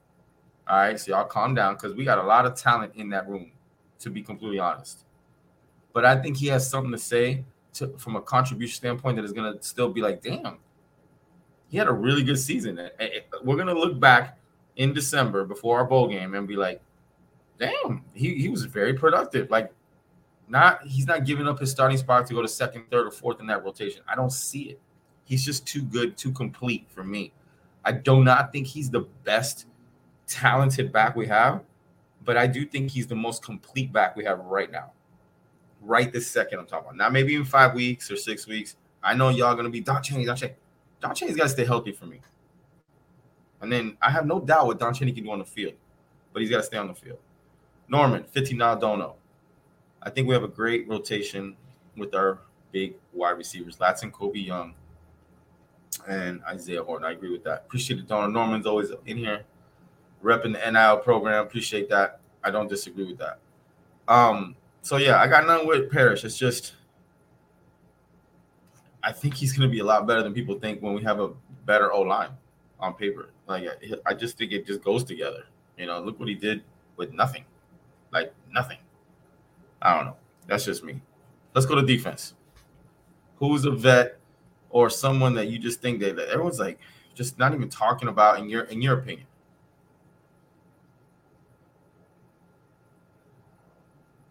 [0.67, 3.27] All right, so y'all calm down because we got a lot of talent in that
[3.27, 3.51] room,
[3.99, 5.05] to be completely honest.
[5.93, 9.31] But I think he has something to say to, from a contribution standpoint that is
[9.31, 10.57] gonna still be like, damn,
[11.69, 12.79] he had a really good season.
[13.43, 14.37] We're gonna look back
[14.75, 16.81] in December before our bowl game and be like,
[17.59, 19.49] damn, he, he was very productive.
[19.49, 19.71] Like,
[20.47, 23.39] not he's not giving up his starting spot to go to second, third, or fourth
[23.39, 24.01] in that rotation.
[24.07, 24.81] I don't see it.
[25.25, 27.31] He's just too good, too complete for me.
[27.85, 29.67] I do not think he's the best
[30.27, 31.63] talented back we have,
[32.23, 34.92] but I do think he's the most complete back we have right now.
[35.83, 36.97] Right this second, I'm talking about.
[36.97, 38.77] Not maybe in five weeks or six weeks.
[39.03, 40.53] I know y'all gonna be Don Chaney, Don Chaney.
[41.03, 42.21] Don Chaney's got to stay healthy for me.
[43.59, 45.73] And then I have no doubt what Don Chaney can do on the field,
[46.31, 47.19] but he's got to stay on the field.
[47.89, 49.15] Norman, 15 now dono.
[50.01, 51.57] I think we have a great rotation
[51.97, 52.39] with our
[52.71, 54.73] big wide receivers, Ladson, Colbie Young,
[56.07, 57.05] and Isaiah Horton.
[57.05, 57.63] I agree with that.
[57.65, 58.29] Appreciate it, Donna.
[58.29, 59.43] Norman's always in here
[60.23, 61.45] repping the NIL program.
[61.45, 62.21] Appreciate that.
[62.43, 63.39] I don't disagree with that.
[64.07, 66.25] Um, so yeah, I got nothing with Parrish.
[66.25, 66.73] It's just
[69.01, 71.19] I think he's going to be a lot better than people think when we have
[71.19, 71.29] a
[71.65, 72.31] better O line
[72.79, 73.31] on paper.
[73.47, 73.65] Like
[74.05, 75.45] I just think it just goes together.
[75.77, 76.63] You know, look what he did
[76.97, 77.45] with nothing,
[78.11, 78.77] like nothing.
[79.81, 80.17] I don't know.
[80.47, 81.01] That's just me.
[81.55, 82.33] Let's go to defense.
[83.37, 84.19] Who's a vet
[84.69, 86.79] or someone that you just think that, that everyone's like
[87.13, 89.27] just not even talking about in your in your opinion?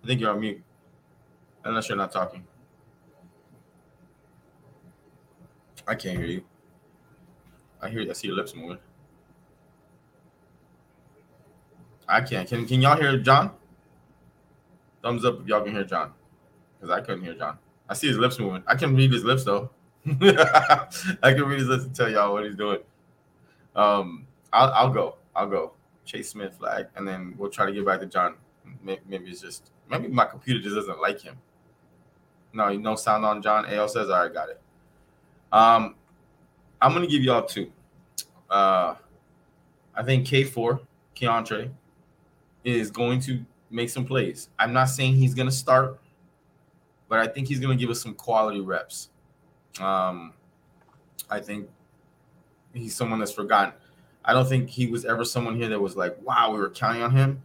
[0.03, 0.63] I think you're on mute.
[1.65, 2.45] Unless you're not talking.
[5.87, 6.45] I can't hear you.
[7.81, 8.79] I hear I see your lips moving.
[12.09, 12.49] I can't.
[12.49, 13.53] Can can y'all hear John?
[15.03, 16.13] Thumbs up if y'all can hear John.
[16.79, 17.59] Because I couldn't hear John.
[17.89, 18.63] I see his lips moving.
[18.67, 19.71] I can read his lips though.
[20.07, 20.87] I
[21.23, 22.79] can read his lips and tell y'all what he's doing.
[23.75, 25.17] Um, I'll I'll go.
[25.35, 25.73] I'll go.
[26.05, 28.35] Chase Smith flag, and then we'll try to get back to John.
[28.83, 31.37] Maybe it's just maybe my computer just doesn't like him.
[32.53, 33.67] No, you no sound on John.
[33.67, 34.61] AO says, all right, got it.
[35.53, 35.95] Um,
[36.81, 37.71] I'm gonna give y'all two.
[38.51, 38.95] Uh,
[39.95, 40.81] I think K4
[41.17, 41.71] Keontra
[42.65, 44.49] is going to make some plays.
[44.59, 46.01] I'm not saying he's gonna start,
[47.09, 49.11] but I think he's gonna give us some quality reps.
[49.81, 50.33] Um,
[51.31, 51.69] I think
[52.75, 53.75] he's someone that's forgotten.
[54.25, 57.03] I don't think he was ever someone here that was like, wow, we were counting
[57.03, 57.43] on him.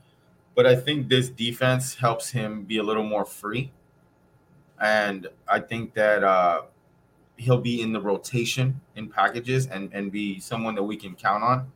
[0.58, 3.72] But I think this defense helps him be a little more free.
[4.82, 6.64] And I think that uh,
[7.36, 11.44] he'll be in the rotation in packages and and be someone that we can count
[11.44, 11.72] on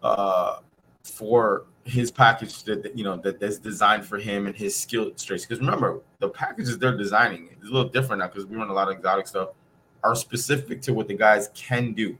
[0.00, 0.60] uh,
[1.02, 5.44] for his package that you know that that's designed for him and his skill traits.
[5.44, 8.72] Because remember, the packages they're designing is a little different now because we run a
[8.72, 9.48] lot of exotic stuff
[10.04, 12.16] are specific to what the guys can do.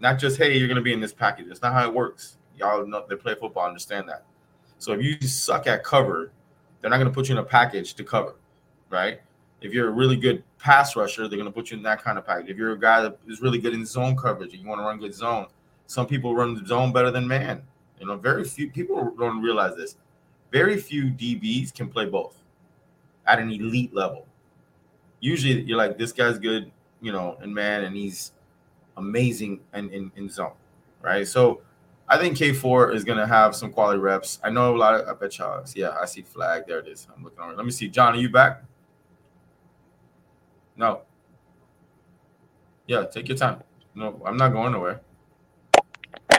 [0.00, 1.46] Not just hey, you're gonna be in this package.
[1.46, 2.38] That's not how it works.
[2.56, 4.24] Y'all know they play football, understand that.
[4.78, 6.30] So if you suck at cover,
[6.80, 8.34] they're not gonna put you in a package to cover,
[8.90, 9.20] right?
[9.60, 12.18] If you're a really good pass rusher, they're going to put you in that kind
[12.18, 12.50] of package.
[12.50, 14.84] If you're a guy that is really good in zone coverage and you want to
[14.84, 15.46] run good zone,
[15.86, 17.62] some people run the zone better than man.
[18.00, 19.96] You know, very few people don't realize this.
[20.52, 22.42] Very few DBs can play both
[23.26, 24.26] at an elite level.
[25.20, 28.32] Usually, you're like, this guy's good, you know, in man, and he's
[28.96, 30.52] amazing in, in, in zone,
[31.00, 31.26] right?
[31.26, 31.62] So
[32.08, 34.38] I think K4 is going to have some quality reps.
[34.44, 36.64] I know a lot of, I bet y'all, yeah, I see flag.
[36.66, 37.08] There it is.
[37.14, 37.54] I'm looking over.
[37.54, 37.88] Let me see.
[37.88, 38.62] John, are you back?
[40.76, 41.02] No.
[42.86, 43.62] Yeah, take your time.
[43.94, 45.00] No, I'm not going nowhere.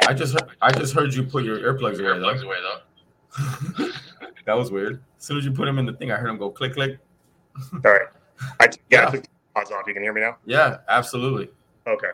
[0.08, 2.30] I just heard, I just heard you put your earplugs away though.
[2.30, 2.58] Away,
[3.78, 3.90] though.
[4.46, 5.04] that was weird.
[5.18, 7.00] As soon as you put them in the thing, I heard them go click click.
[7.74, 8.08] All right.
[8.60, 9.22] I t- yeah, yeah.
[9.54, 9.86] pause off.
[9.88, 10.38] You can hear me now.
[10.46, 11.50] Yeah, absolutely.
[11.86, 12.12] Okay.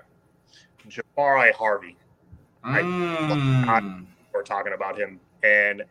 [0.87, 1.97] Jahfari Harvey.
[2.65, 3.67] Mm.
[3.67, 5.83] I, we're talking about him, and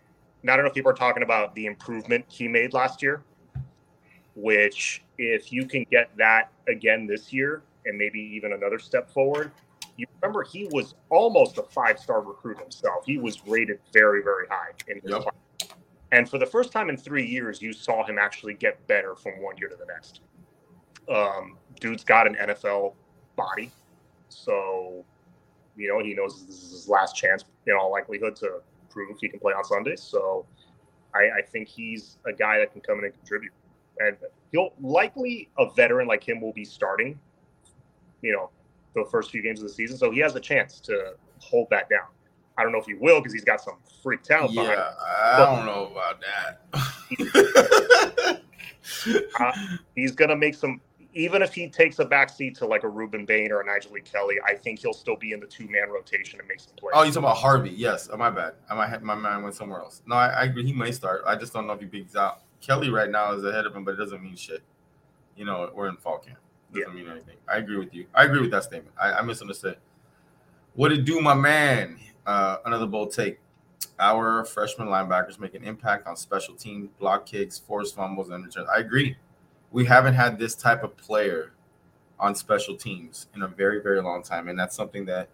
[0.45, 3.23] I don't enough people are talking about the improvement he made last year
[4.35, 9.53] which if you can get that again this year and maybe even another step forward,
[9.97, 13.05] you remember he was almost a five star recruit himself.
[13.05, 15.25] He was rated very, very high in his yep.
[16.13, 19.41] And for the first time in three years, you saw him actually get better from
[19.41, 20.21] one year to the next.
[21.09, 22.95] Um, dude's got an NFL
[23.37, 23.71] body.
[24.29, 25.05] So,
[25.77, 29.29] you know, he knows this is his last chance in all likelihood to prove he
[29.29, 30.03] can play on Sundays.
[30.03, 30.47] So
[31.15, 33.53] I, I think he's a guy that can come in and contribute,
[33.99, 34.17] and
[34.51, 37.19] he'll likely a veteran like him will be starting.
[38.23, 38.51] You know,
[38.95, 41.89] the first few games of the season, so he has a chance to hold that
[41.89, 42.07] down.
[42.57, 44.53] I don't know if he will because he's got some freak talent.
[44.53, 44.87] Yeah, behind him.
[45.01, 48.43] I don't know about that.
[49.41, 49.53] Uh,
[49.95, 50.81] he's gonna make some.
[51.15, 54.37] Even if he takes a backseat to like a Rueben Bain or a Nyjalik Kelly,
[54.47, 56.93] I think he'll still be in the two man rotation and make some plays.
[56.95, 57.71] oh, you're talking about Harvey?
[57.71, 58.09] Yes.
[58.11, 58.55] Oh, my bad.
[58.71, 60.03] I might my mind went somewhere else.
[60.07, 60.65] No, I, I agree.
[60.65, 61.23] He may start.
[61.27, 62.41] I just don't know if he bigs out.
[62.61, 64.63] Kelly right now is ahead of him, but it doesn't mean shit.
[65.37, 66.39] You know, we're in fall camp.
[66.73, 67.37] Doesn't mean anything.
[67.53, 68.07] I agree with you.
[68.15, 68.95] I agree with that statement.
[68.99, 69.77] I, I misunderstood.
[70.75, 71.99] What it do, my man?
[72.25, 73.39] Uh, another bold take.
[73.99, 78.69] Our freshman linebackers make an impact on special team block kicks, forced fumbles, and returns.
[78.75, 79.17] I agree.
[79.73, 81.53] We haven't had this type of player
[82.21, 85.29] on special teams in a very, very long time, and that's something that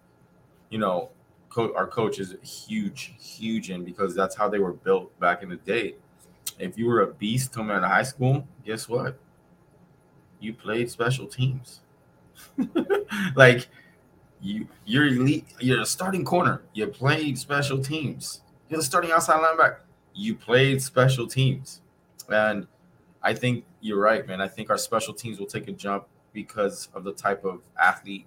[0.69, 1.09] you know
[1.49, 5.49] co- our coach is huge, huge in because that's how they were built back in
[5.49, 5.95] the day.
[6.57, 9.17] If you were a beast coming out of high school, guess what?
[10.39, 11.81] You played special teams.
[13.35, 13.67] like
[14.41, 15.45] you, you're elite.
[15.59, 16.61] You're a starting corner.
[16.73, 18.41] You played special teams.
[18.69, 19.79] You're starting outside linebacker.
[20.13, 21.81] You played special teams,
[22.29, 22.67] and
[23.21, 24.41] I think you're right, man.
[24.41, 28.25] I think our special teams will take a jump because of the type of athlete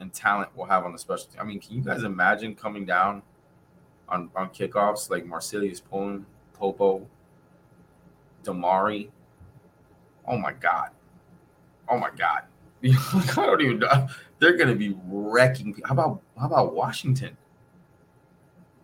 [0.00, 1.40] and talent we'll have on the special team.
[1.40, 3.22] I mean, can you guys imagine coming down
[4.08, 7.06] on on kickoffs like Marcelius Pullen, Popo,
[8.42, 9.10] Damari?
[10.26, 10.90] Oh my god!
[11.88, 12.42] Oh my god!
[12.84, 14.08] I don't even know.
[14.38, 15.80] They're gonna be wrecking.
[15.84, 17.36] How about how about Washington?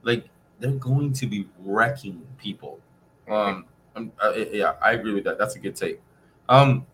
[0.03, 0.29] Like
[0.61, 2.81] they're going to be wrecking people.
[3.29, 3.65] Um,
[3.97, 5.39] um, uh, yeah, I agree with that.
[5.39, 6.01] That's a good take.
[6.49, 6.87] Um,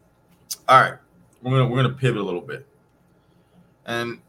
[0.69, 0.95] all right,
[1.43, 2.67] we're gonna we're gonna pivot a little bit,
[3.87, 4.21] and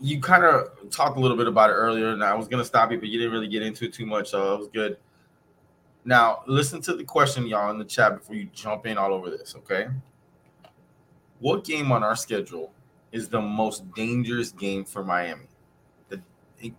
[0.00, 2.90] you kind of talked a little bit about it earlier, and I was gonna stop
[2.90, 4.96] you, but you didn't really get into it too much, so it was good.
[6.04, 9.30] Now, listen to the question, y'all, in the chat before you jump in all over
[9.30, 9.54] this.
[9.56, 9.86] Okay,
[11.38, 12.72] what game on our schedule
[13.12, 15.46] is the most dangerous game for Miami?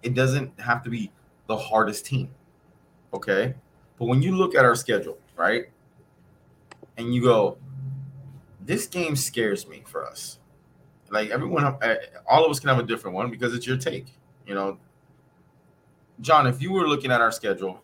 [0.02, 1.12] It doesn't have to be
[1.48, 2.30] the hardest team,
[3.13, 3.54] okay?
[4.04, 5.70] But when you look at our schedule, right,
[6.98, 7.58] and you go,
[8.60, 10.39] this game scares me for us.
[11.10, 11.96] Like everyone, uh,
[12.30, 14.08] all of us can have a different one because it's your take.
[14.46, 14.78] You know,
[16.20, 17.82] John, if you were looking at our schedule,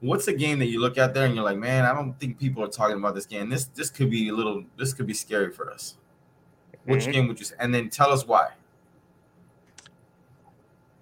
[0.00, 2.40] what's a game that you look at there and you're like, man, I don't think
[2.40, 3.48] people are talking about this game.
[3.48, 5.94] This this could be a little, this could be scary for us.
[6.86, 7.12] Which Mhm.
[7.12, 7.54] game would you say?
[7.60, 8.48] And then tell us why.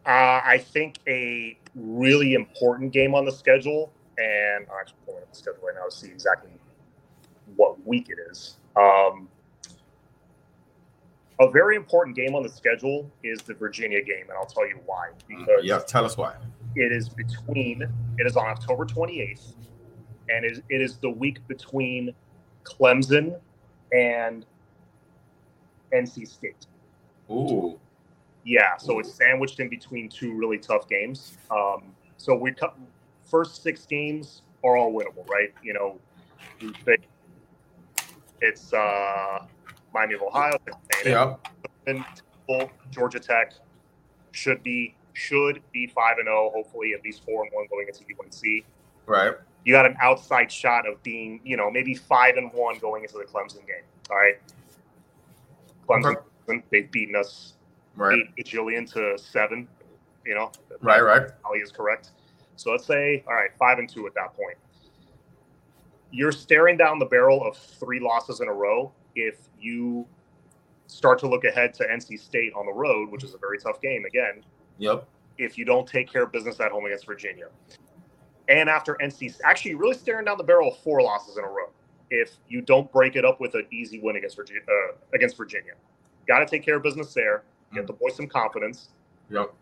[0.05, 5.31] Uh, I think a really important game on the schedule, and I'm actually pulling up
[5.31, 6.51] the schedule right now to see exactly
[7.57, 8.57] what week it is.
[8.77, 9.29] Um,
[11.41, 14.79] a very important game on the schedule is the Virginia game, and I'll tell you
[14.85, 15.11] why.
[15.27, 16.35] Because Yeah, tell us why.
[16.77, 17.83] it is between,
[18.19, 19.55] it is on October 28th,
[20.29, 22.15] and it, it is the week between
[22.65, 23.41] Clemson
[23.93, 24.45] and
[25.95, 26.67] NC State.
[27.31, 27.79] Ooh,
[28.45, 31.39] Yeah, so it's sandwiched in between two really tough games.
[31.51, 31.85] Um,
[32.19, 32.77] so we cut
[33.31, 35.55] first six games are all winnable, right?
[35.63, 35.99] You know,
[38.41, 39.47] it's uh,
[39.95, 40.59] Miami of Ohio,
[41.05, 41.37] yeah,
[41.87, 43.55] Temple, Georgia Tech
[44.33, 48.05] should be should be five and zero, hopefully at least four and one going into
[48.05, 48.65] UNC.
[49.07, 49.35] right.
[49.65, 53.19] You got an outside shot of being, you know, maybe five and one going into
[53.19, 53.85] the Clemson game.
[54.11, 54.41] All right,
[55.87, 57.55] Clemson, they've beaten us
[57.97, 59.69] Right, eight bajillion to seven.
[60.25, 61.29] You know, right, right.
[61.45, 62.13] Ali is correct.
[62.61, 64.59] So let's say, all right, five and two at that point.
[66.11, 70.07] You're staring down the barrel of three losses in a row if you
[70.87, 73.81] start to look ahead to NC State on the road, which is a very tough
[73.81, 74.45] game again,
[74.77, 75.09] Yep.
[75.39, 77.47] if you don't take care of business at home against Virginia.
[78.49, 81.49] And after NC, actually, you're really staring down the barrel of four losses in a
[81.49, 81.71] row
[82.11, 84.63] if you don't break it up with an easy win against Virginia.
[84.69, 85.73] Uh, against Virginia,
[86.29, 87.45] got to take care of business there.
[87.73, 88.91] Get the boys some confidence
[89.31, 89.55] Yep.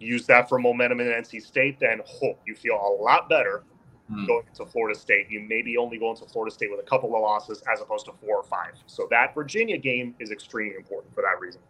[0.00, 3.62] Use that for momentum in NC State, then oh, you feel a lot better
[4.10, 4.26] Hmm.
[4.26, 5.26] going to Florida State.
[5.30, 8.12] You maybe only go into Florida State with a couple of losses as opposed to
[8.12, 8.72] four or five.
[8.86, 11.60] So that Virginia game is extremely important for that reason.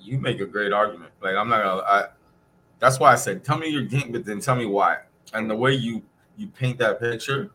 [0.00, 1.10] You make a great argument.
[1.20, 1.82] Like I'm not gonna.
[1.82, 2.06] I,
[2.78, 4.98] that's why I said, tell me your game, but then tell me why.
[5.34, 6.02] And the way you
[6.36, 7.50] you paint that picture,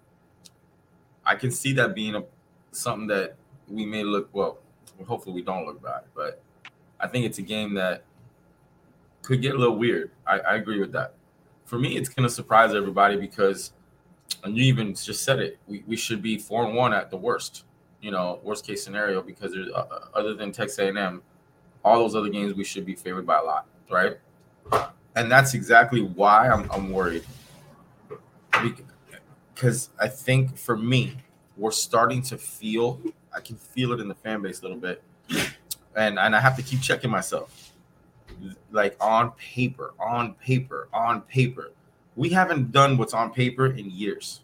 [1.26, 2.24] I can see that being a
[2.72, 3.36] something that
[3.70, 4.60] we may look well.
[5.06, 6.42] Hopefully, we don't look bad, but
[7.00, 8.04] I think it's a game that
[9.28, 10.12] could get a little weird.
[10.26, 11.14] I, I agree with that.
[11.66, 13.74] For me, it's gonna surprise everybody because,
[14.46, 15.60] and you even just said it.
[15.68, 17.66] We, we should be four and one at the worst.
[18.00, 21.22] You know, worst case scenario because there's uh, other than Texas A&M,
[21.84, 24.18] all those other games we should be favored by a lot, right?
[25.16, 27.26] And that's exactly why I'm, I'm worried.
[29.54, 31.18] Because I think for me,
[31.58, 33.02] we're starting to feel.
[33.36, 35.04] I can feel it in the fan base a little bit,
[35.98, 37.67] and and I have to keep checking myself.
[38.72, 41.72] Like on paper, on paper, on paper,
[42.16, 44.42] we haven't done what's on paper in years.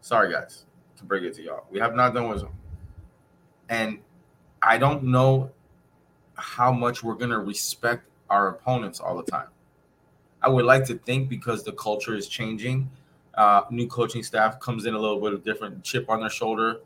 [0.00, 0.64] Sorry, guys,
[0.96, 2.42] to bring it to y'all, we have not done what's.
[2.42, 2.52] on.
[3.68, 3.98] And
[4.62, 5.50] I don't know
[6.34, 9.48] how much we're gonna respect our opponents all the time.
[10.42, 12.88] I would like to think because the culture is changing,
[13.34, 16.80] uh, new coaching staff comes in a little bit of different chip on their shoulder.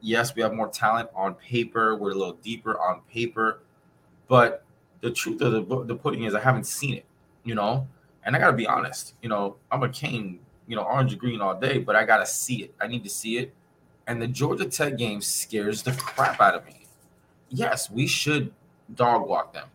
[0.00, 1.96] Yes, we have more talent on paper.
[1.96, 3.60] We're a little deeper on paper,
[4.28, 4.64] but
[5.00, 7.04] the truth of the the pudding is I haven't seen it.
[7.44, 7.86] You know,
[8.24, 9.14] and I gotta be honest.
[9.22, 12.26] You know, I'm a Cane, you know, orange and green all day, but I gotta
[12.26, 12.74] see it.
[12.80, 13.54] I need to see it.
[14.06, 16.86] And the Georgia Tech game scares the crap out of me.
[17.50, 18.52] Yes, we should
[18.94, 19.68] dog walk them,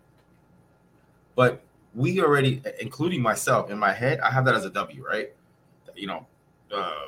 [1.36, 1.64] but
[1.96, 5.32] we already, including myself, in my head, I have that as a W, right?
[5.96, 6.28] You know,
[6.74, 7.08] uh,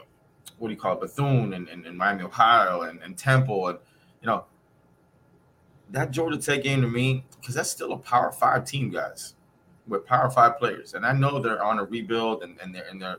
[0.57, 1.01] what do you call it?
[1.01, 3.79] Bethune and, and, and Miami, Ohio, and, and Temple, and
[4.21, 4.45] you know,
[5.91, 9.35] that Georgia Tech game to me, because that's still a Power Five team, guys,
[9.87, 13.01] with Power Five players, and I know they're on a rebuild, and and they're and
[13.01, 13.17] they're,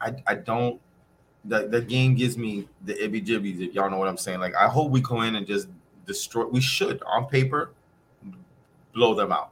[0.00, 0.80] I I don't.
[1.44, 4.40] The, the game gives me the ibby jibbies if y'all know what I'm saying.
[4.40, 5.68] Like I hope we go in and just
[6.04, 6.44] destroy.
[6.46, 7.72] We should on paper
[8.92, 9.50] blow them out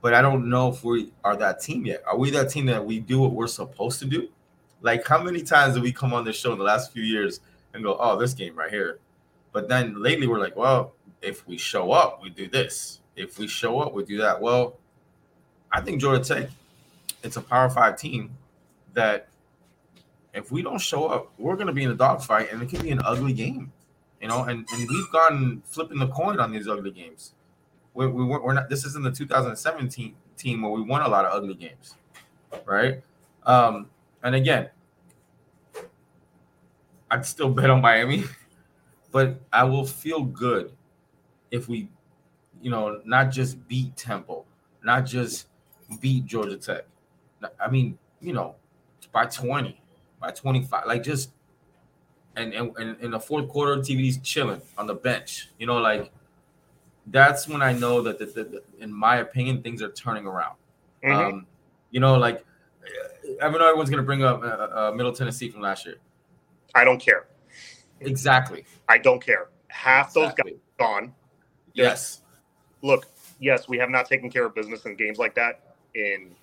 [0.00, 2.02] but I don't know if we are that team yet.
[2.06, 4.28] Are we that team that we do what we're supposed to do?
[4.80, 7.40] Like, how many times do we come on this show in the last few years
[7.74, 9.00] and go, oh, this game right here?
[9.52, 10.92] But then lately we're like, well,
[11.22, 13.00] if we show up, we do this.
[13.16, 14.40] If we show up, we do that.
[14.40, 14.76] Well,
[15.72, 16.50] I think Georgia Tech,
[17.22, 18.36] it's a power five team
[18.94, 19.28] that
[20.34, 22.82] if we don't show up, we're going to be in a dogfight and it could
[22.82, 23.72] be an ugly game,
[24.20, 24.44] you know.
[24.44, 27.32] And, and we've gone flipping the coin on these ugly games
[27.98, 28.68] we, we we're not.
[28.68, 31.96] This isn't the 2017 team where we won a lot of ugly games,
[32.64, 33.02] right?
[33.44, 33.88] Um,
[34.22, 34.70] and again,
[37.10, 38.24] I'd still bet on Miami,
[39.10, 40.72] but I will feel good
[41.50, 41.88] if we,
[42.60, 44.46] you know, not just beat Temple,
[44.82, 45.46] not just
[46.00, 46.84] beat Georgia Tech.
[47.60, 48.56] I mean, you know,
[49.12, 49.80] by 20,
[50.20, 51.30] by 25, like just
[52.36, 55.48] and and in the fourth quarter, TV's chilling on the bench.
[55.58, 56.12] You know, like
[57.06, 60.56] that's when I know that, the, the, the, in my opinion, things are turning around.
[61.02, 61.12] Mm-hmm.
[61.12, 61.46] Um,
[61.90, 62.44] you know, like
[63.42, 65.96] I know everyone's going to bring up uh, uh, Middle Tennessee from last year.
[66.74, 67.26] I don't care.
[68.00, 68.64] Exactly.
[68.88, 69.48] I don't care.
[69.68, 70.22] Half exactly.
[70.22, 71.14] those guys gone.
[71.74, 72.22] Yes.
[72.82, 73.06] Look,
[73.40, 76.34] yes, we have not taken care of business in games like that in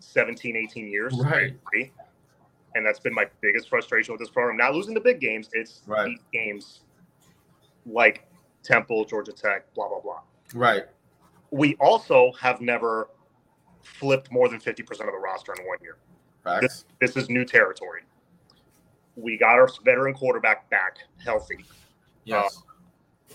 [0.00, 1.14] 17, 18 years.
[1.18, 1.54] Right.
[2.74, 4.56] And that's been my biggest frustration with this program.
[4.56, 6.16] Not losing the big games, it's right.
[6.32, 6.80] games
[7.86, 8.26] like
[8.62, 10.20] Temple, Georgia Tech, blah, blah, blah.
[10.54, 10.84] Right.
[11.50, 13.08] We also have never
[13.82, 15.96] flipped more than 50% of the roster in one year.
[16.60, 18.02] This, this is new territory.
[19.18, 21.64] We got our veteran quarterback back healthy.
[22.24, 22.56] Yes.
[22.56, 23.34] Uh,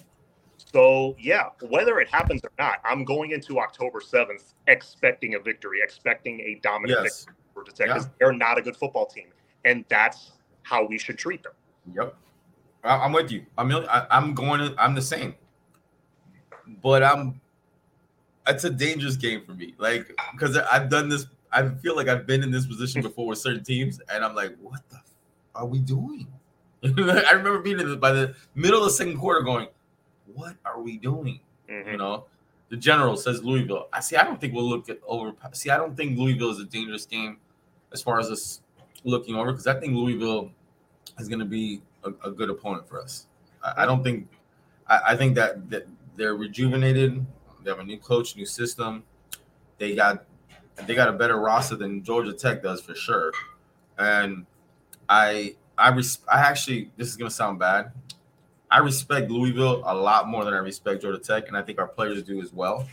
[0.57, 5.79] so, yeah, whether it happens or not, I'm going into October 7th expecting a victory,
[5.83, 7.25] expecting a dominant yes.
[7.25, 8.11] victory for Tech because yeah.
[8.19, 9.27] they're not a good football team.
[9.65, 10.31] And that's
[10.63, 11.53] how we should treat them.
[11.93, 12.15] Yep.
[12.83, 13.45] I'm with you.
[13.57, 14.75] I'm I, am going to.
[14.77, 15.35] I'm the same.
[16.81, 17.39] But I'm.
[18.45, 21.27] It's a dangerous game for me, like because I've done this.
[21.51, 24.55] I feel like I've been in this position before with certain teams, and I'm like,
[24.59, 24.99] what the
[25.55, 26.27] are we doing?
[26.83, 29.67] I remember being in the, by the middle of the second quarter, going,
[30.33, 31.39] "What are we doing?"
[31.69, 31.91] Mm-hmm.
[31.91, 32.25] You know,
[32.69, 33.87] the general says Louisville.
[33.93, 34.15] I see.
[34.15, 35.33] I don't think we'll look at over.
[35.53, 37.37] See, I don't think Louisville is a dangerous game
[37.93, 38.61] as far as us
[39.03, 40.51] looking over because I think Louisville
[41.19, 43.27] is going to be a, a good opponent for us.
[43.63, 44.27] I, I don't think.
[44.87, 45.87] I, I, think that that
[46.17, 47.25] they're rejuvenated.
[47.63, 49.03] They have a new coach, new system.
[49.77, 50.25] They got
[50.85, 53.31] they got a better roster than Georgia Tech does for sure.
[53.97, 54.45] And
[55.09, 57.91] I I res- I actually this is gonna sound bad.
[58.69, 61.87] I respect Louisville a lot more than I respect Georgia Tech, and I think our
[61.87, 62.87] players do as well.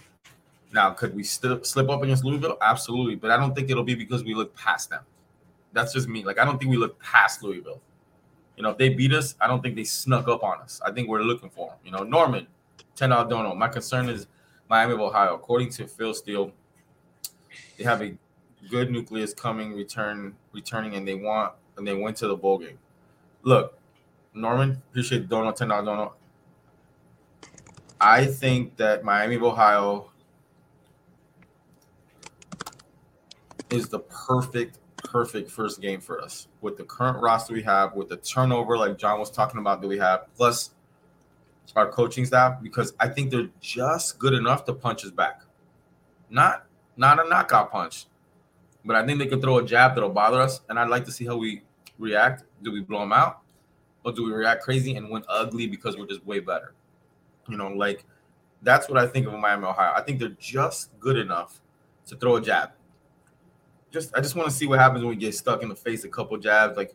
[0.72, 2.58] Now, could we still slip up against Louisville?
[2.60, 5.02] Absolutely, but I don't think it'll be because we look past them.
[5.72, 6.24] That's just me.
[6.24, 7.80] Like I don't think we look past Louisville.
[8.56, 10.80] You know, if they beat us, I don't think they snuck up on us.
[10.84, 11.78] I think we're looking for them.
[11.84, 12.46] You know, Norman,
[12.94, 13.54] ten don't know.
[13.54, 14.26] My concern is
[14.68, 15.34] Miami of Ohio.
[15.34, 16.52] According to Phil Steele,
[17.78, 18.14] they have a
[18.68, 22.78] good nucleus coming, return, returning, and they want and they went to the bowl game.
[23.42, 23.76] Look,
[24.34, 26.12] Norman, appreciate donut, ten dollar donut.
[28.00, 30.10] I think that Miami of Ohio
[33.70, 38.08] is the perfect perfect first game for us with the current roster we have, with
[38.08, 40.70] the turnover like John was talking about that we have, plus
[41.76, 45.42] our coaching staff, because I think they're just good enough to punch us back.
[46.28, 46.66] Not
[46.96, 48.06] not a knockout punch,
[48.84, 51.12] but I think they could throw a jab that'll bother us, and I'd like to
[51.12, 51.62] see how we
[52.00, 52.44] react.
[52.62, 53.40] Do we blow them out,
[54.04, 56.74] or do we react crazy and win ugly because we're just way better?
[57.48, 58.04] You know, like
[58.62, 59.92] that's what I think of Miami, Ohio.
[59.94, 61.60] I think they're just good enough
[62.06, 62.70] to throw a jab.
[63.90, 66.04] Just I just want to see what happens when we get stuck in the face
[66.04, 66.94] a couple jabs, like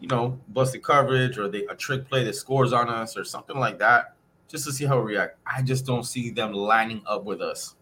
[0.00, 3.56] you know, busted coverage or they a trick play that scores on us or something
[3.56, 4.14] like that,
[4.48, 5.38] just to see how we react.
[5.46, 7.74] I just don't see them lining up with us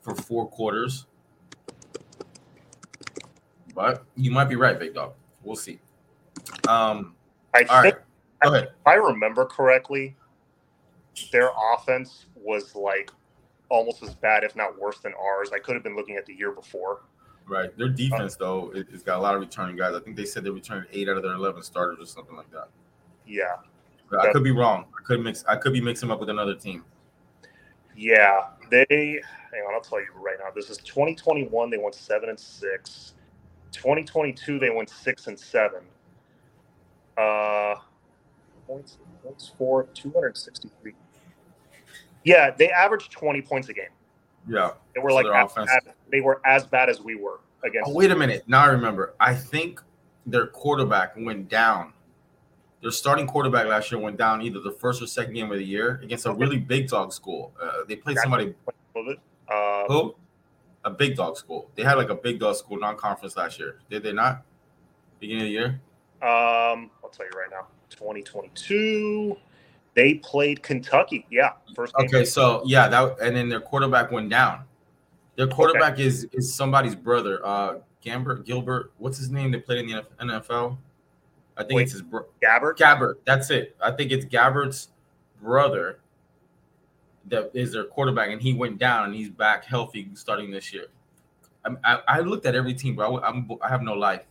[0.00, 1.06] for four quarters.
[3.74, 5.12] But you might be right, big dog.
[5.42, 5.80] We'll see.
[6.68, 7.14] Um,
[7.54, 7.96] I right, think,
[8.42, 8.64] ahead.
[8.64, 10.16] if I remember correctly,
[11.32, 13.10] their offense was like
[13.68, 15.50] almost as bad, if not worse, than ours.
[15.54, 17.02] I could have been looking at the year before.
[17.48, 17.76] Right.
[17.78, 19.94] Their defense, though, it, has got a lot of returning guys.
[19.94, 22.50] I think they said they returned eight out of their eleven starters or something like
[22.50, 22.68] that.
[23.26, 23.56] Yeah,
[24.20, 24.86] I could be wrong.
[24.98, 25.44] I could mix.
[25.46, 26.84] I could be mixing up with another team.
[27.96, 28.46] yeah.
[28.68, 29.20] They
[29.52, 30.50] hang on, I'll tell you right now.
[30.54, 31.70] This is 2021.
[31.70, 33.14] They went seven and six.
[33.72, 35.82] 2022, they went six and seven.
[37.16, 37.76] Uh,
[38.66, 40.92] points points for 263.
[42.24, 43.84] Yeah, they averaged 20 points a game.
[44.48, 44.72] Yeah.
[44.94, 47.90] They were So like as they were as bad as we were against.
[47.90, 48.44] Oh, wait a minute.
[48.46, 49.14] Now I remember.
[49.18, 49.80] I think
[50.24, 51.92] their quarterback went down.
[52.82, 55.64] Their starting quarterback last year went down either the first or second game of the
[55.64, 57.52] year against a really big dog school.
[57.60, 58.54] Uh, they played somebody
[59.48, 60.14] Uh, who
[60.84, 61.70] a big dog school.
[61.74, 63.80] They had like a big dog school non-conference last year.
[63.90, 64.42] Did they not?
[65.18, 65.80] Beginning of the year.
[66.22, 67.68] Um, I'll tell you right now.
[67.90, 69.36] 2022,
[69.94, 71.24] they played Kentucky.
[71.30, 71.94] Yeah, first.
[72.00, 74.64] Okay, so yeah, that and then their quarterback went down.
[75.36, 78.90] Their quarterback is is somebody's brother, uh Gambert Gilbert.
[78.98, 79.52] What's his name?
[79.52, 80.78] They played in the NFL.
[81.56, 81.82] I think Wait.
[81.84, 82.76] it's his bro- Gabbert.
[82.76, 83.14] Gabbert.
[83.24, 83.76] That's it.
[83.80, 84.88] I think it's Gabbert's
[85.40, 86.00] brother
[87.26, 90.86] that is their quarterback, and he went down, and he's back healthy starting this year.
[91.64, 93.18] I'm- I, I looked at every team, bro.
[93.18, 94.22] I, I'm, I have no life,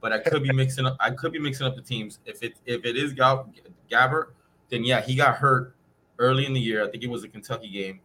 [0.00, 0.96] but I could be mixing up.
[1.00, 2.18] I could be mixing up the teams.
[2.24, 3.52] If it if it is Gab,
[3.90, 4.28] Gabbert,
[4.68, 5.76] then yeah, he got hurt
[6.18, 6.84] early in the year.
[6.84, 8.00] I think it was a Kentucky game,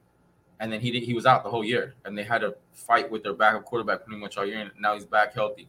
[0.59, 3.09] and then he did, he was out the whole year, and they had to fight
[3.09, 5.67] with their backup quarterback pretty much all year, and now he's back healthy.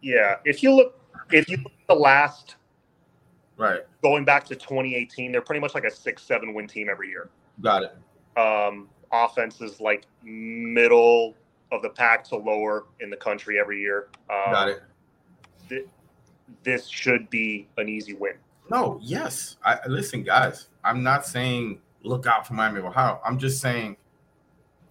[0.00, 2.56] Yeah, if you look, if you look at the last
[3.58, 7.08] Right, going back to 2018, they're pretty much like a six, seven win team every
[7.08, 7.30] year.
[7.60, 7.96] got it.
[8.36, 11.34] Um, offense is like middle
[11.70, 14.08] of the pack to lower in the country every year.
[14.30, 14.82] Um, Got it.
[15.72, 15.86] Thi-
[16.62, 18.34] this should be an easy win.
[18.70, 19.56] No, yes.
[19.64, 20.68] I listen, guys.
[20.84, 23.20] I'm not saying look out for Miami of Ohio.
[23.24, 23.96] I'm just saying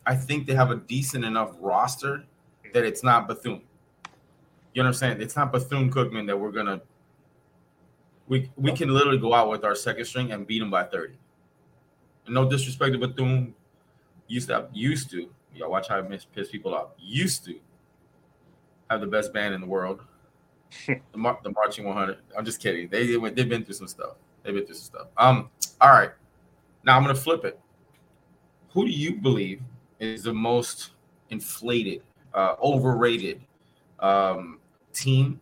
[0.05, 2.23] I think they have a decent enough roster
[2.73, 3.61] that it's not Bethune.
[4.73, 5.21] You know what I'm saying?
[5.21, 6.81] It's not Bethune Cookman that we're gonna
[8.27, 11.15] we we can literally go out with our second string and beat them by 30.
[12.25, 13.53] And no disrespect to Bethune.
[14.27, 15.29] Used to used to.
[15.53, 16.89] y'all watch how I miss piss people off.
[16.97, 17.59] Used to
[18.89, 20.01] have the best band in the world.
[20.87, 22.17] The, mar- the marching 100.
[22.37, 22.87] I'm just kidding.
[22.89, 24.15] They, they went, they've been through some stuff.
[24.43, 25.07] They've been through some stuff.
[25.17, 25.49] Um.
[25.79, 26.11] All right.
[26.83, 27.59] Now I'm gonna flip it.
[28.69, 29.61] Who do you believe
[29.99, 30.91] is the most
[31.29, 32.01] inflated,
[32.33, 33.41] uh, overrated
[33.99, 34.59] um,
[34.93, 35.39] team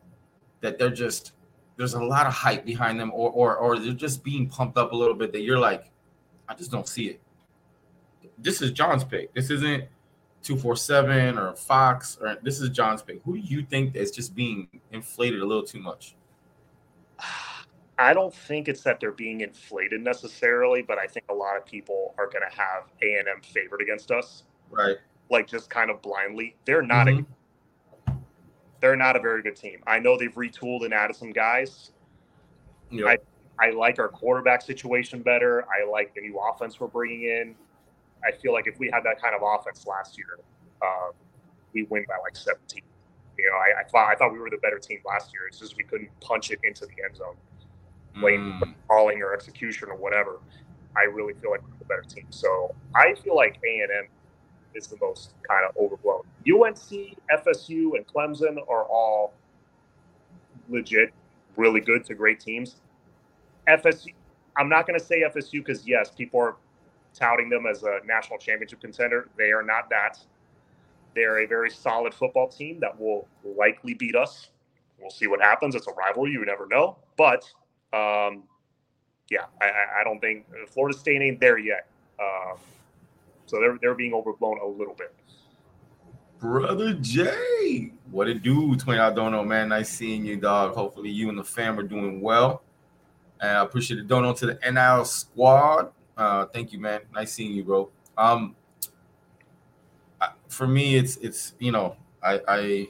[0.61, 1.33] that they're just
[1.77, 4.91] there's a lot of hype behind them, or or or they're just being pumped up
[4.91, 5.89] a little bit that you're like,
[6.47, 7.21] I just don't see it.
[8.37, 9.33] This is John's pick.
[9.33, 9.85] This isn't
[10.43, 13.21] 247 or Fox or this is John's pick.
[13.23, 16.15] Who do you think is just being inflated a little too much?
[17.97, 21.65] I don't think it's that they're being inflated necessarily, but I think a lot of
[21.65, 24.95] people are going to have A and M favored against us, Right.
[25.29, 26.55] like just kind of blindly.
[26.65, 27.25] They're not Mhm.
[27.25, 27.25] a
[28.81, 29.83] they're not a very good team.
[29.85, 31.91] I know they've retooled and added some guys.
[32.89, 33.13] Yeah.
[33.59, 35.65] I like our quarterback situation better.
[35.69, 37.57] I like the new offense we're bringing in.
[38.25, 40.39] I feel like if we had that kind of offense last year,
[40.81, 41.11] uh,
[41.73, 42.81] we win by like 17.
[43.37, 45.47] You know, I, I thought I thought we were the better team last year.
[45.47, 47.35] It's just we couldn't punch it into the end zone,
[48.21, 50.39] late Mm, calling or execution or whatever.
[50.97, 52.25] I really feel like we're the better team.
[52.31, 54.07] So I feel like A and M
[54.73, 56.23] is the most kind of overblown.
[56.47, 59.33] UNC, FSU, and Clemson are all
[60.67, 61.13] legit,
[61.55, 62.77] really good to great teams.
[63.67, 64.13] FSU,
[64.57, 66.55] I'm not going to say FSU because yes, people are
[67.13, 69.29] touting them as a national championship contender.
[69.37, 70.19] They are not that.
[71.15, 74.49] They're a very solid football team that will likely beat us.
[74.99, 75.75] We'll see what happens.
[75.75, 76.31] It's a rivalry.
[76.31, 76.97] You never know.
[77.17, 77.43] But
[77.93, 78.43] um,
[79.29, 79.67] yeah, I,
[80.01, 81.87] I- don't think Florida State ain't there yet.
[82.19, 82.57] Um,
[83.45, 85.13] so they're they're being overblown a little bit.
[86.39, 88.75] Brother Jay, what it do?
[88.75, 89.69] Twenty I don't know, man.
[89.69, 90.73] Nice seeing you, dog.
[90.73, 92.61] Hopefully you and the fam are doing well.
[93.41, 95.91] And I appreciate the donut to the NL squad.
[96.19, 96.99] Uh, thank you, man.
[97.15, 97.89] Nice seeing you, bro.
[98.17, 98.53] Um,
[100.49, 102.87] for me, it's it's you know, I I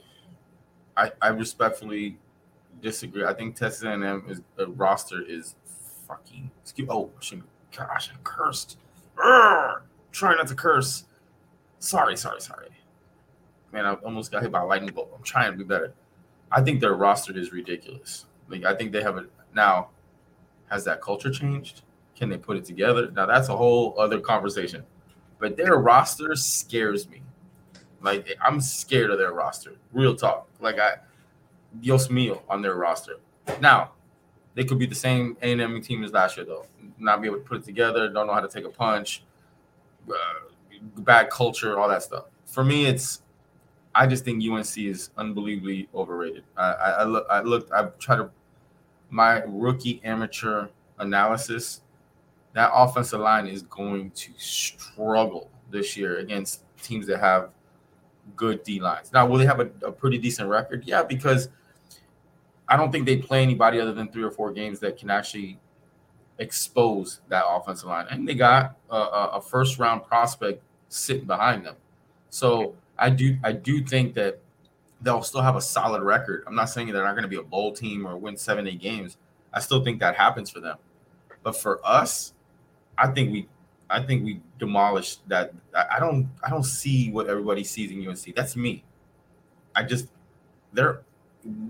[0.98, 2.18] I, I respectfully
[2.82, 3.24] disagree.
[3.24, 5.56] I think Texas A&M is the roster is
[6.08, 6.50] fucking.
[6.64, 6.90] Excuse.
[6.90, 7.12] Oh,
[7.78, 8.80] gosh, I cursed.
[10.12, 11.06] Try not to curse.
[11.78, 12.70] Sorry, sorry, sorry.
[13.72, 15.12] Man, I almost got hit by a lightning bolt.
[15.16, 15.94] I'm trying to be better.
[16.52, 18.26] I think their roster is ridiculous.
[18.50, 19.90] Like I think they have a now.
[20.72, 21.84] Has that culture changed?
[22.20, 23.10] Can they put it together?
[23.12, 24.84] Now that's a whole other conversation.
[25.40, 27.22] But their roster scares me.
[28.02, 29.76] Like I'm scared of their roster.
[29.94, 30.48] Real talk.
[30.60, 30.96] Like I,
[31.80, 33.16] Dios mío, on their roster.
[33.62, 33.94] Now,
[34.54, 36.66] they could be the same A&M team as last year though.
[36.98, 38.10] Not be able to put it together.
[38.10, 39.24] Don't know how to take a punch.
[40.10, 40.14] Uh,
[40.98, 42.26] bad culture, all that stuff.
[42.46, 43.22] For me, it's
[43.96, 46.44] I just think UNC is unbelievably overrated.
[46.58, 48.30] I, I, I look, I looked, I've tried to
[49.10, 50.68] my rookie amateur
[51.00, 51.82] analysis.
[52.54, 57.50] That offensive line is going to struggle this year against teams that have
[58.36, 59.12] good D lines.
[59.14, 60.84] Now, will they have a, a pretty decent record?
[60.86, 61.50] Yeah, because
[62.68, 65.60] I don't think they play anybody other than three or four games that can actually
[66.38, 68.08] expose that offensive line.
[68.10, 71.76] And they got a, a first round prospect sitting behind them.
[72.30, 74.40] So I do I do think that
[75.02, 76.44] they'll still have a solid record.
[76.48, 78.80] I'm not saying they're not going to be a bowl team or win seven, eight
[78.82, 79.18] games.
[79.54, 80.78] I still think that happens for them.
[81.42, 82.34] But for us,
[83.00, 83.48] I think we
[83.90, 85.54] I think we demolished that.
[85.74, 88.36] I don't I don't see what everybody sees in UNC.
[88.36, 88.84] That's me.
[89.76, 90.08] I just
[90.74, 91.02] there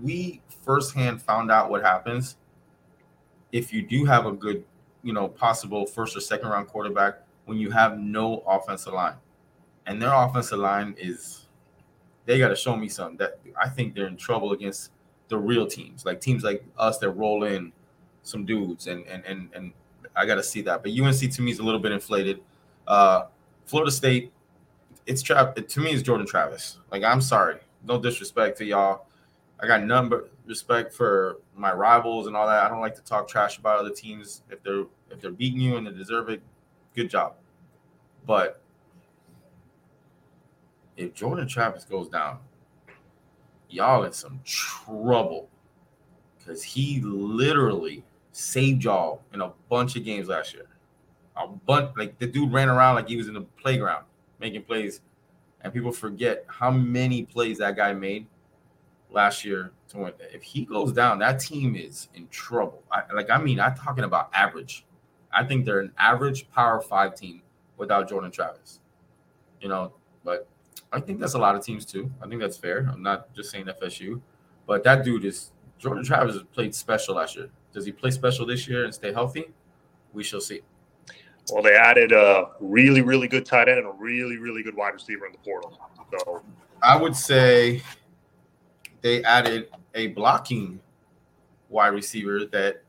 [0.02, 2.36] we firsthand found out what happens
[3.52, 4.64] if you do have a good,
[5.02, 9.16] you know, possible first or second round quarterback when you have no offensive line.
[9.86, 11.46] And their offensive line is
[12.26, 14.92] they got to show me something that I think they're in trouble against
[15.28, 17.72] the real teams, like teams like us that roll in
[18.22, 19.72] some dudes and and and and
[20.16, 20.82] I got to see that.
[20.82, 22.40] But UNC to me is a little bit inflated.
[22.86, 23.26] Uh,
[23.66, 24.32] Florida State,
[25.06, 25.54] it's trap.
[25.54, 26.78] To me, is Jordan Travis.
[26.90, 29.06] Like I'm sorry, no disrespect to y'all.
[29.60, 32.64] I got none but respect for my rivals and all that.
[32.64, 35.76] I don't like to talk trash about other teams if they're if they're beating you
[35.76, 36.42] and they deserve it.
[36.94, 37.34] Good job.
[38.26, 38.60] But
[40.96, 42.38] if Jordan Travis goes down,
[43.68, 45.48] y'all in some trouble
[46.38, 50.66] because he literally saved y'all in a bunch of games last year.
[51.36, 54.04] A bunch like the dude ran around like he was in the playground
[54.40, 55.00] making plays,
[55.62, 58.26] and people forget how many plays that guy made
[59.10, 59.72] last year.
[59.88, 60.12] To win.
[60.32, 62.82] If he goes down, that team is in trouble.
[62.92, 64.84] I, like I mean, I'm talking about average.
[65.32, 67.42] I think they're an average Power Five team
[67.76, 68.80] without Jordan Travis.
[69.60, 69.92] You know,
[70.24, 70.46] but
[70.92, 72.10] I think that's a lot of teams too.
[72.22, 72.88] I think that's fair.
[72.92, 74.20] I'm not just saying FSU,
[74.66, 77.50] but that dude is Jordan Travis played special last year.
[77.72, 79.50] Does he play special this year and stay healthy?
[80.12, 80.60] We shall see.
[81.52, 84.94] Well, they added a really, really good tight end and a really, really good wide
[84.94, 85.78] receiver in the portal.
[86.18, 86.42] So
[86.82, 87.82] I would say
[89.00, 90.80] they added a blocking
[91.68, 92.82] wide receiver that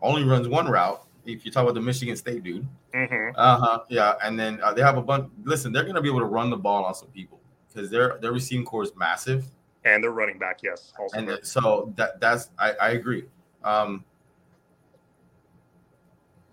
[0.00, 1.04] only runs one route.
[1.26, 3.36] If you talk about the Michigan State dude, mm-hmm.
[3.36, 5.30] uh huh, yeah, and then uh, they have a bunch.
[5.44, 8.18] Listen, they're going to be able to run the ball on some people because their
[8.22, 9.44] their receiving core is massive,
[9.84, 11.18] and their running back, yes, also.
[11.18, 13.24] And so that that's I, I agree.
[13.62, 14.04] Um,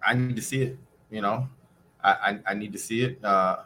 [0.05, 0.77] I need to see it.
[1.09, 1.47] You know,
[2.03, 3.23] I I, I need to see it.
[3.23, 3.57] Uh,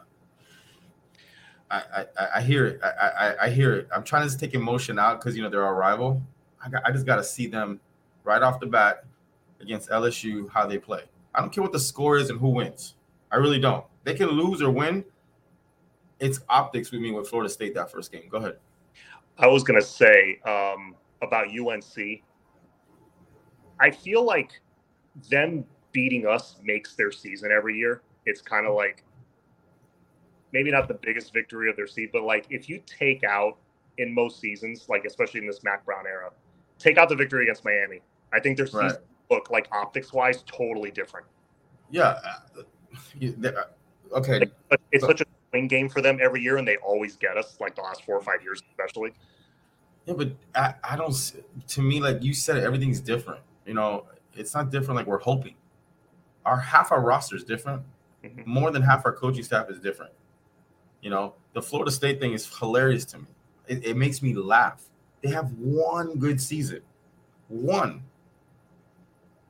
[1.70, 2.80] I, I, I hear it.
[2.82, 3.88] I, I, I hear it.
[3.94, 6.20] I'm trying to just take emotion out because you know they're our rival.
[6.64, 7.80] I got, I just got to see them
[8.24, 9.04] right off the bat
[9.60, 11.02] against LSU how they play.
[11.34, 12.96] I don't care what the score is and who wins.
[13.30, 13.84] I really don't.
[14.04, 15.04] They can lose or win.
[16.18, 18.24] It's optics with me with Florida State that first game.
[18.28, 18.56] Go ahead.
[19.38, 22.22] I was gonna say um, about UNC.
[23.78, 24.60] I feel like
[25.30, 28.02] them beating us makes their season every year.
[28.26, 29.04] It's kind of like
[30.52, 33.56] maybe not the biggest victory of their season, but like if you take out
[33.98, 36.30] in most seasons, like especially in this Mack Brown era,
[36.78, 38.00] take out the victory against Miami.
[38.32, 38.96] I think their season right.
[39.30, 41.26] look like optics wise totally different.
[41.90, 42.18] Yeah.
[42.56, 42.62] Uh,
[44.12, 44.46] okay.
[44.68, 47.56] But it's such a swing game for them every year, and they always get us
[47.60, 49.12] like the last four or five years, especially.
[50.06, 51.32] Yeah, but I, I don't.
[51.68, 53.40] To me, like you said, everything's different.
[53.66, 55.54] You know, it's not different like we're hoping.
[56.50, 57.82] Our half our roster is different.
[58.24, 58.42] Mm-hmm.
[58.44, 60.12] More than half our coaching staff is different.
[61.00, 63.26] You know, the Florida State thing is hilarious to me.
[63.68, 64.82] It, it makes me laugh.
[65.22, 66.80] They have one good season,
[67.46, 68.02] one,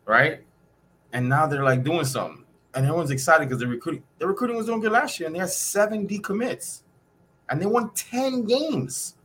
[0.04, 0.40] right?
[1.14, 2.44] And now they're like doing something,
[2.74, 4.02] and everyone's excited because the recruiting.
[4.18, 6.82] The recruiting was doing good last year, and they had seven decommits,
[7.48, 9.16] and they won ten games.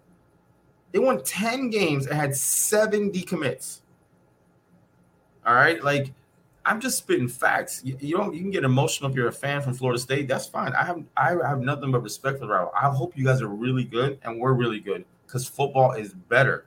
[0.94, 3.82] They won ten games and had seven decommits.
[5.46, 6.14] All right, like
[6.66, 7.82] I'm just spitting facts.
[7.86, 8.34] You, you, don't.
[8.34, 10.28] You can get emotional if you're a fan from Florida State.
[10.28, 10.74] That's fine.
[10.74, 11.04] I have.
[11.16, 12.72] I have nothing but respect for the rival.
[12.80, 16.66] I hope you guys are really good and we're really good because football is better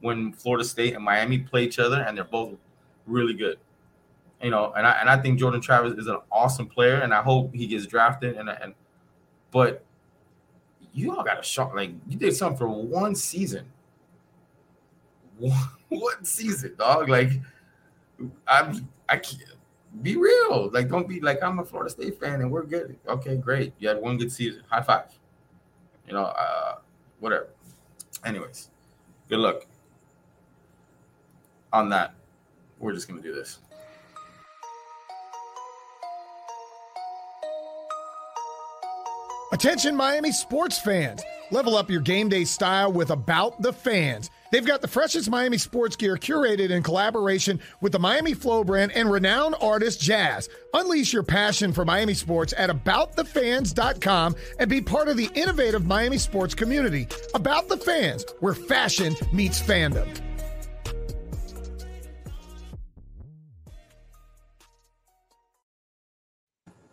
[0.00, 2.54] when Florida State and Miami play each other, and they're both
[3.06, 3.58] really good.
[4.42, 7.22] You know, and I and I think Jordan Travis is an awesome player, and I
[7.22, 8.36] hope he gets drafted.
[8.36, 8.74] And and
[9.50, 9.84] but
[10.94, 11.74] you all got a shot.
[11.74, 13.66] Like you did something for one season.
[15.38, 17.10] One, one season, dog.
[17.10, 17.32] Like
[18.48, 19.42] I'm, I can't
[20.02, 20.70] be real.
[20.72, 22.96] Like don't be like I'm a Florida State fan and we're good.
[23.08, 23.72] Okay, great.
[23.78, 24.62] You had one good season.
[24.68, 25.18] High five.
[26.06, 26.76] You know, uh,
[27.20, 27.48] whatever.
[28.24, 28.70] Anyways,
[29.28, 29.66] good luck
[31.72, 32.14] on that.
[32.78, 33.58] We're just gonna do this.
[39.52, 41.22] Attention, Miami sports fans.
[41.50, 44.30] Level up your game day style with About the Fans.
[44.50, 48.92] They've got the freshest Miami sports gear curated in collaboration with the Miami Flo brand
[48.92, 50.48] and renowned artist Jazz.
[50.74, 56.18] Unleash your passion for Miami sports at AboutTheFans.com and be part of the innovative Miami
[56.18, 57.08] sports community.
[57.34, 60.08] About the Fans, where fashion meets fandom.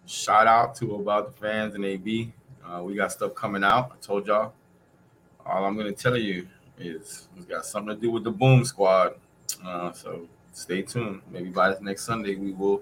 [0.06, 2.32] Shout out to About the Fans and AB.
[2.66, 3.92] Uh, we got stuff coming out.
[3.94, 4.54] I told y'all.
[5.46, 6.48] All I'm going to tell you
[6.78, 9.16] is we got something to do with the Boom Squad.
[9.64, 11.22] Uh, so stay tuned.
[11.32, 12.82] Maybe by this next Sunday, we will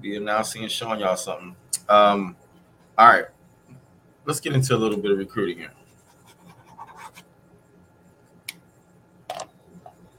[0.00, 1.56] be announcing and showing y'all something.
[1.88, 2.36] Um,
[2.96, 3.26] all right.
[4.24, 5.72] Let's get into a little bit of recruiting here.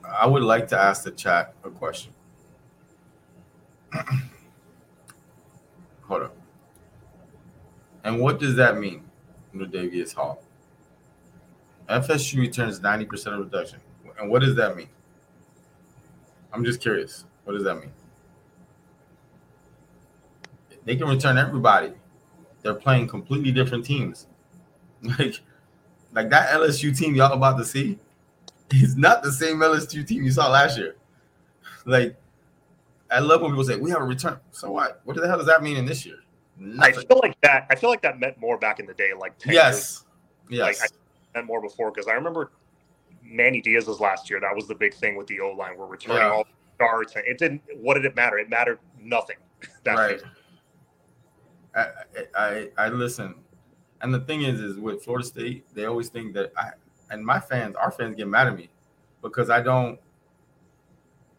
[0.03, 2.11] I would like to ask the chat a question.
[6.03, 6.31] Hold on.
[8.03, 9.03] And what does that mean,
[9.55, 10.43] Davius Hall?
[11.91, 13.79] FSU returns 90% of reduction.
[14.19, 14.89] And what does that mean?
[16.53, 17.25] I'm just curious.
[17.43, 17.91] What does that mean?
[20.85, 21.93] They can return everybody.
[22.61, 24.27] They're playing completely different teams.
[25.17, 25.39] Like,
[26.13, 27.97] like that LSU team y'all about to see
[28.71, 30.95] is not the same LSU team you saw last year.
[31.87, 32.15] Like,
[33.09, 34.37] I love when people say we have a return.
[34.51, 35.01] So what?
[35.03, 36.17] What the hell does that mean in this year?
[36.57, 36.95] Nothing.
[36.95, 37.65] I feel like that.
[37.71, 40.05] I feel like that meant more back in the day, like yes,
[40.47, 40.59] years.
[40.59, 40.81] yes.
[40.81, 41.00] Like I
[41.45, 42.51] more before because I remember
[43.23, 44.39] Manny Diaz's last year.
[44.39, 45.77] That was the big thing with the O line.
[45.77, 46.31] We're returning yeah.
[46.31, 47.15] all starts.
[47.15, 47.61] And it didn't.
[47.77, 48.37] What did it matter?
[48.37, 49.37] It mattered nothing.
[49.83, 50.21] That's right.
[51.73, 51.87] I,
[52.35, 53.35] I I listen,
[54.01, 56.71] and the thing is, is with Florida State, they always think that I
[57.09, 58.69] and my fans, our fans, get mad at me
[59.21, 59.99] because I don't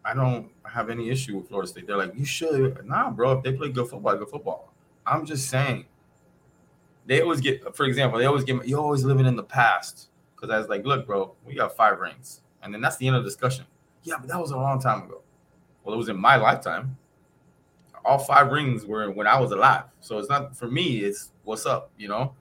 [0.05, 1.87] I don't have any issue with Florida State.
[1.87, 2.85] They're like, you should.
[2.85, 3.33] Nah, bro.
[3.33, 4.73] If they play good football, good football.
[5.05, 5.85] I'm just saying.
[7.05, 10.09] They always get, for example, they always get, you're always living in the past.
[10.35, 12.41] Because I was like, look, bro, we got five rings.
[12.61, 13.65] And then that's the end of the discussion.
[14.03, 15.21] Yeah, but that was a long time ago.
[15.83, 16.97] Well, it was in my lifetime.
[18.05, 19.85] All five rings were when I was alive.
[20.01, 22.33] So it's not for me, it's what's up, you know?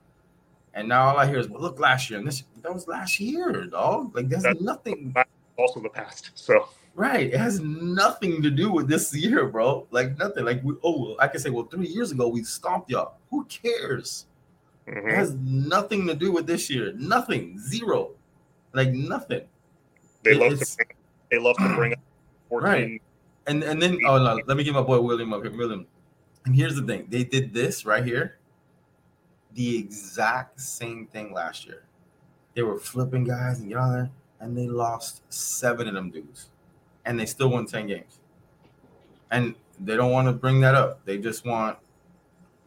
[0.75, 2.19] And now all I hear is, well, look, last year.
[2.19, 4.15] And this that was last year, dog.
[4.17, 5.15] Like there's that's nothing.
[5.57, 6.31] Also the past.
[6.35, 7.33] So Right.
[7.33, 9.87] It has nothing to do with this year, bro.
[9.91, 10.45] Like nothing.
[10.45, 13.15] Like we oh, I can say, well, three years ago we stomped y'all.
[13.31, 14.27] Who cares?
[14.93, 15.09] Mm-hmm.
[15.09, 16.93] It has nothing to do with this year.
[16.97, 17.59] Nothing.
[17.59, 18.11] Zero.
[18.73, 19.43] Like nothing.
[20.23, 20.89] They it, love to bring,
[21.31, 21.99] they love to bring up
[22.49, 22.69] 14.
[22.69, 23.03] Right.
[23.47, 25.57] And and then oh no, let me get my boy William up here.
[25.57, 25.87] William.
[26.45, 27.07] And here's the thing.
[27.09, 28.39] They did this right here.
[29.55, 31.85] The exact same thing last year.
[32.55, 34.09] They were flipping guys and y'all
[34.41, 36.51] and they lost seven of them dudes
[37.05, 38.19] and they still won 10 games.
[39.31, 41.05] And they don't want to bring that up.
[41.05, 41.79] They just want,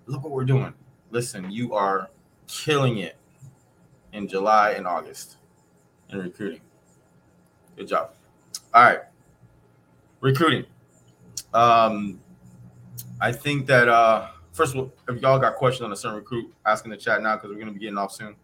[0.05, 0.73] look what we're doing.
[1.11, 2.09] Listen, you are
[2.47, 3.15] killing it
[4.13, 5.37] in July and August
[6.09, 6.61] in recruiting.
[7.75, 8.11] Good job.
[8.73, 8.99] All right.
[10.21, 10.65] Recruiting.
[11.53, 12.19] Um,
[13.21, 16.53] I think that uh first of all, if y'all got questions on a certain recruit,
[16.65, 18.35] ask in the chat now because we're gonna be getting off soon.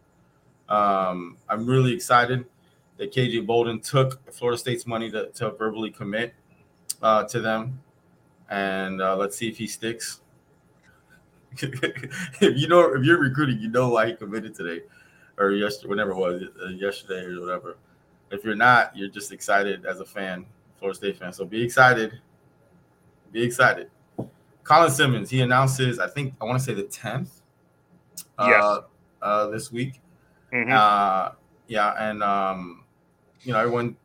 [0.70, 2.46] Um, I'm really excited
[2.98, 6.34] that KJ Bolden took Florida State's money to, to verbally commit
[7.02, 7.80] uh, to them.
[8.50, 10.22] And uh, let's see if he sticks.
[11.58, 14.84] If you know, if you're recruiting, you know why he committed today
[15.38, 17.78] or yesterday, whatever it was, uh, yesterday or whatever.
[18.32, 20.46] If you're not, you're just excited as a fan,
[20.80, 21.34] Florida State fan.
[21.34, 22.20] So be excited.
[23.32, 23.90] Be excited.
[24.64, 27.30] Colin Simmons, he announces, I think, I want to say the 10th
[28.38, 28.80] uh, yes.
[29.22, 30.00] uh, this week.
[30.54, 30.72] Mm-hmm.
[30.72, 31.32] Uh,
[31.68, 32.84] yeah, and um,
[33.42, 33.96] you know, everyone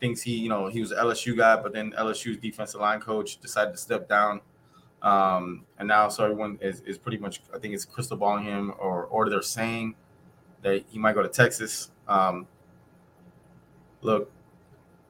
[0.00, 3.40] thinks he, you know, he was an LSU guy, but then LSU's defensive line coach
[3.40, 4.40] decided to step down.
[5.02, 8.72] Um, and now so everyone is, is pretty much I think it's crystal balling him
[8.78, 9.94] or or they're saying
[10.62, 11.90] that he might go to Texas.
[12.06, 12.46] Um,
[14.02, 14.30] look,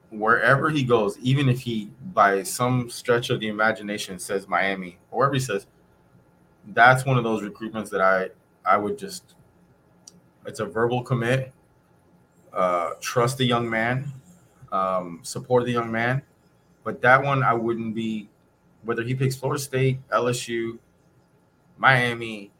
[0.09, 5.19] wherever he goes, even if he by some stretch of the imagination says Miami or
[5.19, 5.67] wherever he says,
[6.67, 8.29] that's one of those recruitments that I
[8.65, 9.35] I would just
[10.45, 11.51] it's a verbal commit
[12.53, 14.11] uh, trust the young man,
[14.71, 16.21] um, support the young man.
[16.83, 18.29] But that one, I wouldn't be,
[18.83, 20.77] whether he picks Florida State, LSU,
[21.77, 22.51] Miami,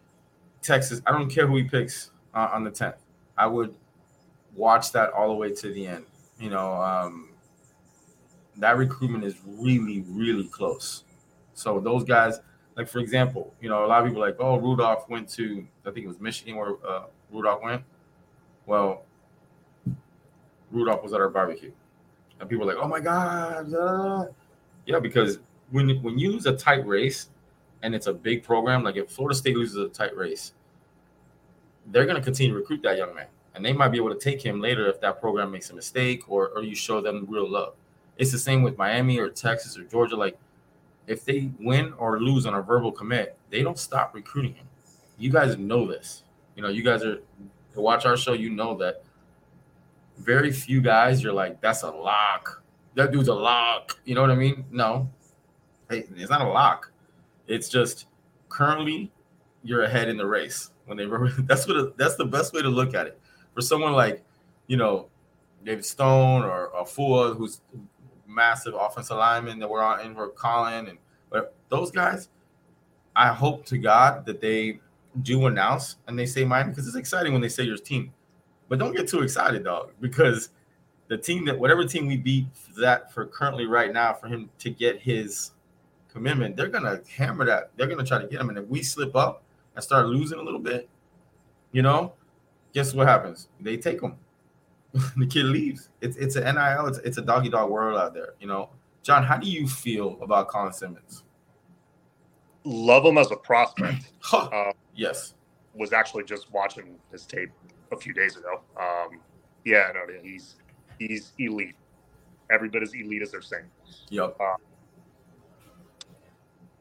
[0.62, 2.96] Texas, I don't care who he picks uh, on the 10th.
[3.38, 3.76] I would
[4.56, 6.06] watch that all the way to the end.
[6.40, 7.30] You know, um,
[8.58, 11.04] that recruitment is really, really close.
[11.54, 12.40] So those guys,
[12.76, 15.92] like for example, you know, a lot of people like, oh, Rudolph went to, I
[15.92, 17.84] think it was Michigan where uh, Rudolph went.
[18.66, 19.06] Well,
[20.72, 21.72] Rudolph was at our barbecue,
[22.40, 24.26] and people were like, oh my god, uh.
[24.86, 25.40] yeah, because
[25.72, 27.30] when when you lose a tight race,
[27.82, 30.54] and it's a big program, like if Florida State loses a tight race,
[31.88, 34.20] they're going to continue to recruit that young man, and they might be able to
[34.20, 37.50] take him later if that program makes a mistake or or you show them real
[37.50, 37.74] love.
[38.18, 40.38] It's the same with Miami or Texas or Georgia, like
[41.08, 44.68] if they win or lose on a verbal commit, they don't stop recruiting him.
[45.18, 46.24] You guys know this.
[46.56, 47.20] You know, you guys are
[47.76, 49.04] watch our show, you know that
[50.18, 52.64] very few guys you're like, that's a lock.
[52.96, 53.98] That dude's a lock.
[54.06, 54.66] You know what I mean?
[54.72, 55.10] No.
[55.92, 56.92] It's not a lock.
[57.48, 58.08] It's just
[58.50, 59.12] currently
[59.64, 60.72] you're ahead in the race.
[60.86, 61.06] When they
[61.44, 63.20] that's what that's the best way to look at it.
[63.54, 64.24] For someone like,
[64.68, 65.08] you know,
[65.64, 67.62] David Stone or Afua, who's
[68.28, 70.98] massive offensive lineman that we're on in for Colin and
[71.30, 72.30] but those guys,
[73.16, 74.80] I hope to God that they
[75.22, 78.14] do announce and they say mine because it's exciting when they say your team.
[78.70, 80.50] But don't get too excited, dog, because
[81.08, 84.70] the team that whatever team we beat that for currently right now for him to
[84.70, 85.52] get his
[86.12, 87.72] commitment, they're gonna hammer that.
[87.76, 88.50] They're gonna try to get him.
[88.50, 89.44] And if we slip up
[89.76, 90.90] and start losing a little bit,
[91.72, 92.14] you know,
[92.74, 93.48] guess what happens?
[93.60, 94.16] They take him.
[95.18, 95.90] the kid leaves.
[96.02, 96.88] It's it's an NIL.
[96.88, 98.34] It's it's a doggy dog world out there.
[98.40, 98.70] You know,
[99.04, 101.24] John, how do you feel about Colin Simmons?
[102.64, 104.12] Love him as a prospect.
[104.34, 105.34] uh, yes,
[105.74, 107.50] was actually just watching his tape
[107.92, 108.62] a few days ago.
[108.80, 109.20] Um,
[109.64, 110.56] yeah, no, he's
[111.00, 111.76] he's elite.
[112.52, 113.66] Every bit as elite as they're saying.
[114.10, 114.36] Yep.
[114.40, 114.56] Uh,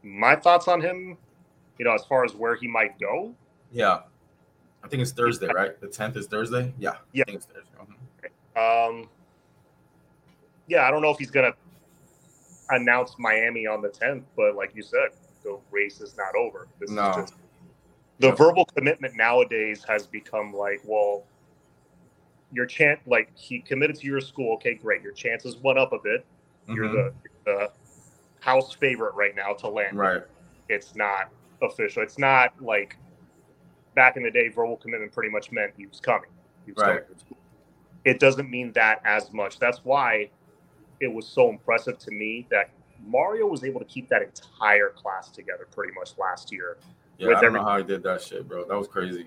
[0.02, 1.16] my thoughts on him,
[1.78, 3.34] you know, as far as where he might go.
[3.72, 4.00] Yeah,
[4.82, 5.80] I think it's Thursday, right?
[5.80, 6.72] The tenth is Thursday.
[6.78, 6.96] Yeah.
[7.12, 7.22] Yeah.
[7.22, 7.70] I think it's Thursday.
[8.56, 8.98] Mm-hmm.
[8.98, 9.08] Um.
[10.66, 11.54] Yeah, I don't know if he's gonna
[12.70, 15.10] announce Miami on the tenth, but like you said,
[15.42, 16.68] the race is not over.
[16.78, 17.10] This no.
[17.10, 17.34] is just
[18.20, 18.34] the yeah.
[18.34, 21.24] verbal commitment nowadays has become like, well,
[22.52, 24.54] your chance, like he committed to your school.
[24.54, 25.02] Okay, great.
[25.02, 26.24] Your chances went up a bit.
[26.68, 26.74] Mm-hmm.
[26.74, 27.12] You're the,
[27.44, 27.70] the
[28.50, 29.96] house favorite right now to land.
[29.96, 30.22] Right.
[30.68, 31.30] It's not
[31.62, 32.02] official.
[32.02, 32.96] It's not like
[33.94, 36.30] back in the day, verbal commitment pretty much meant he was coming.
[36.66, 37.02] He was right.
[37.02, 37.36] coming
[38.04, 39.58] it doesn't mean that as much.
[39.58, 40.30] That's why
[41.00, 42.70] it was so impressive to me that
[43.06, 46.78] Mario was able to keep that entire class together pretty much last year.
[47.18, 48.64] Yeah, I don't every- know how he did that shit, bro.
[48.66, 49.26] That was crazy.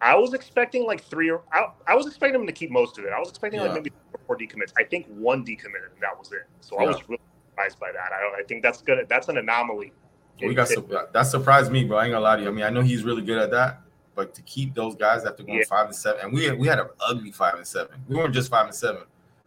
[0.00, 3.04] I was expecting like three or I, I was expecting him to keep most of
[3.04, 3.12] it.
[3.12, 3.66] I was expecting yeah.
[3.66, 3.92] like maybe
[4.26, 4.72] four decommits.
[4.76, 6.46] I think one decommitted and that was it.
[6.60, 6.84] So yeah.
[6.84, 7.20] I was really
[7.54, 8.12] surprised by that.
[8.12, 8.34] I, don't.
[8.34, 9.06] I think that's good.
[9.08, 9.92] That's an anomaly.
[10.40, 11.98] We got su- that surprised me, bro.
[11.98, 12.48] I ain't gonna lie to you.
[12.48, 13.80] I mean, I know he's really good at that,
[14.16, 15.64] but to keep those guys after going yeah.
[15.68, 17.96] five and seven, and we had, we had an ugly five and seven.
[18.08, 19.02] We weren't just five and seven.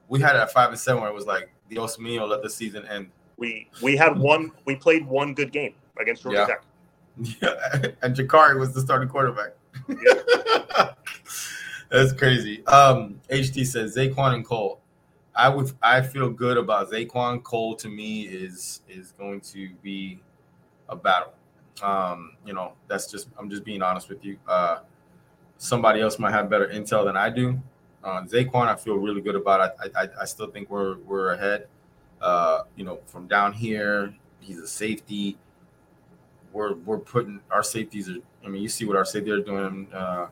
[0.07, 2.85] We had a five and seven where it was like Dios mío, let the season
[2.87, 3.09] end.
[3.35, 4.51] We we had one.
[4.65, 6.45] We played one good game against Georgia yeah.
[6.45, 6.63] Tech.
[7.41, 9.51] Yeah, and Jacurri was the starting quarterback.
[9.89, 10.91] Yeah.
[11.89, 12.65] That's crazy.
[12.67, 14.81] Um, HT says Zaquan and Cole.
[15.37, 17.43] I would I feel good about Zaquan.
[17.43, 20.19] Cole to me is is going to be
[20.89, 21.33] a battle.
[21.83, 24.37] Um, you know, that's just I'm just being honest with you.
[24.47, 24.79] Uh,
[25.57, 27.61] somebody else might have better intel than I do.
[28.03, 29.75] Uh, Zaquan, I feel really good about.
[29.79, 31.67] I, I I still think we're we're ahead.
[32.19, 35.37] Uh, you know, from down here, he's a safety.
[36.51, 38.17] We're we're putting our safeties are.
[38.43, 39.87] I mean, you see what our safety are doing.
[39.93, 40.27] Uh,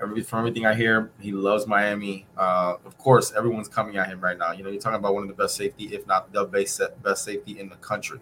[0.00, 2.26] from everything I hear, he loves Miami.
[2.36, 4.52] Uh, of course, everyone's coming at him right now.
[4.52, 7.24] You know, you're talking about one of the best safety, if not the best best
[7.24, 8.18] safety in the country,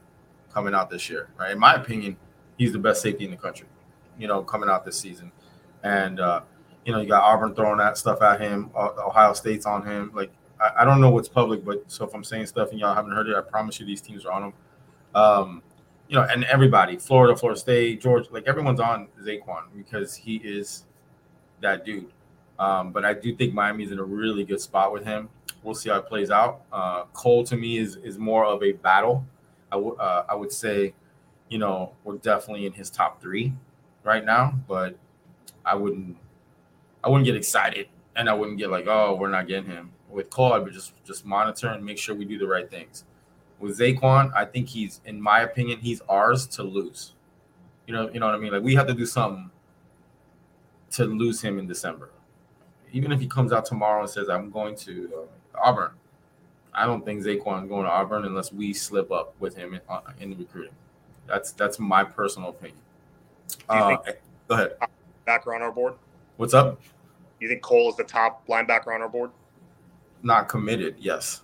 [0.53, 1.29] coming out this year.
[1.39, 1.53] Right?
[1.53, 2.16] In my opinion,
[2.57, 3.68] he's the best safety in the country.
[4.18, 5.31] You know, coming out this season,
[5.85, 6.41] and uh,
[6.85, 8.70] you know, you got Auburn throwing that stuff at him.
[8.74, 10.11] Ohio State's on him.
[10.14, 12.95] Like, I, I, don't know what's public, but so if I'm saying stuff and y'all
[12.95, 14.53] haven't heard it, I promise you these teams are on him.
[15.14, 15.62] Um,
[16.09, 20.87] you know, and everybody, Florida, Florida State, Georgia, like everyone's on Zaquan because he is
[21.61, 22.11] that dude.
[22.59, 25.28] Um, but I do think Miami's in a really good spot with him.
[25.62, 26.62] We'll see how it plays out.
[26.72, 29.24] Uh, Cole to me is is more of a battle.
[29.70, 30.94] I, w- uh, I would say,
[31.48, 33.52] you know, we're definitely in his top three
[34.02, 34.96] right now, but
[35.64, 36.16] I wouldn't
[37.04, 39.92] I wouldn't get excited and I wouldn't get like, oh, we're not getting him.
[40.09, 43.04] With Cole, I would just just monitor and make sure we do the right things.
[43.59, 47.14] With Zaquan, I think he's, in my opinion, he's ours to lose.
[47.86, 48.52] You know, you know what I mean?
[48.52, 49.50] Like we have to do something
[50.93, 52.11] to lose him in December.
[52.93, 55.91] even if he comes out tomorrow and says I'm going to uh, Auburn,
[56.74, 60.01] I don't think Zaquan going to Auburn unless we slip up with him in, uh,
[60.20, 60.74] in the recruiting.
[61.26, 62.78] That's that's my personal opinion.
[63.68, 63.97] Uh,
[64.49, 64.76] go ahead.
[65.26, 65.95] Backer on our board.
[66.36, 66.80] What's up?
[67.41, 69.30] You think Cole is the top linebacker on our board?
[70.22, 70.97] Not committed.
[70.99, 71.43] Yes.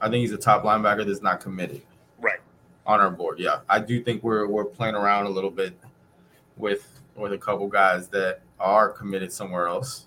[0.00, 1.82] I think he's a top linebacker that's not committed.
[2.20, 2.40] Right.
[2.86, 3.60] On our board, yeah.
[3.68, 5.78] I do think we're we're playing around a little bit
[6.56, 10.06] with with a couple guys that are committed somewhere else.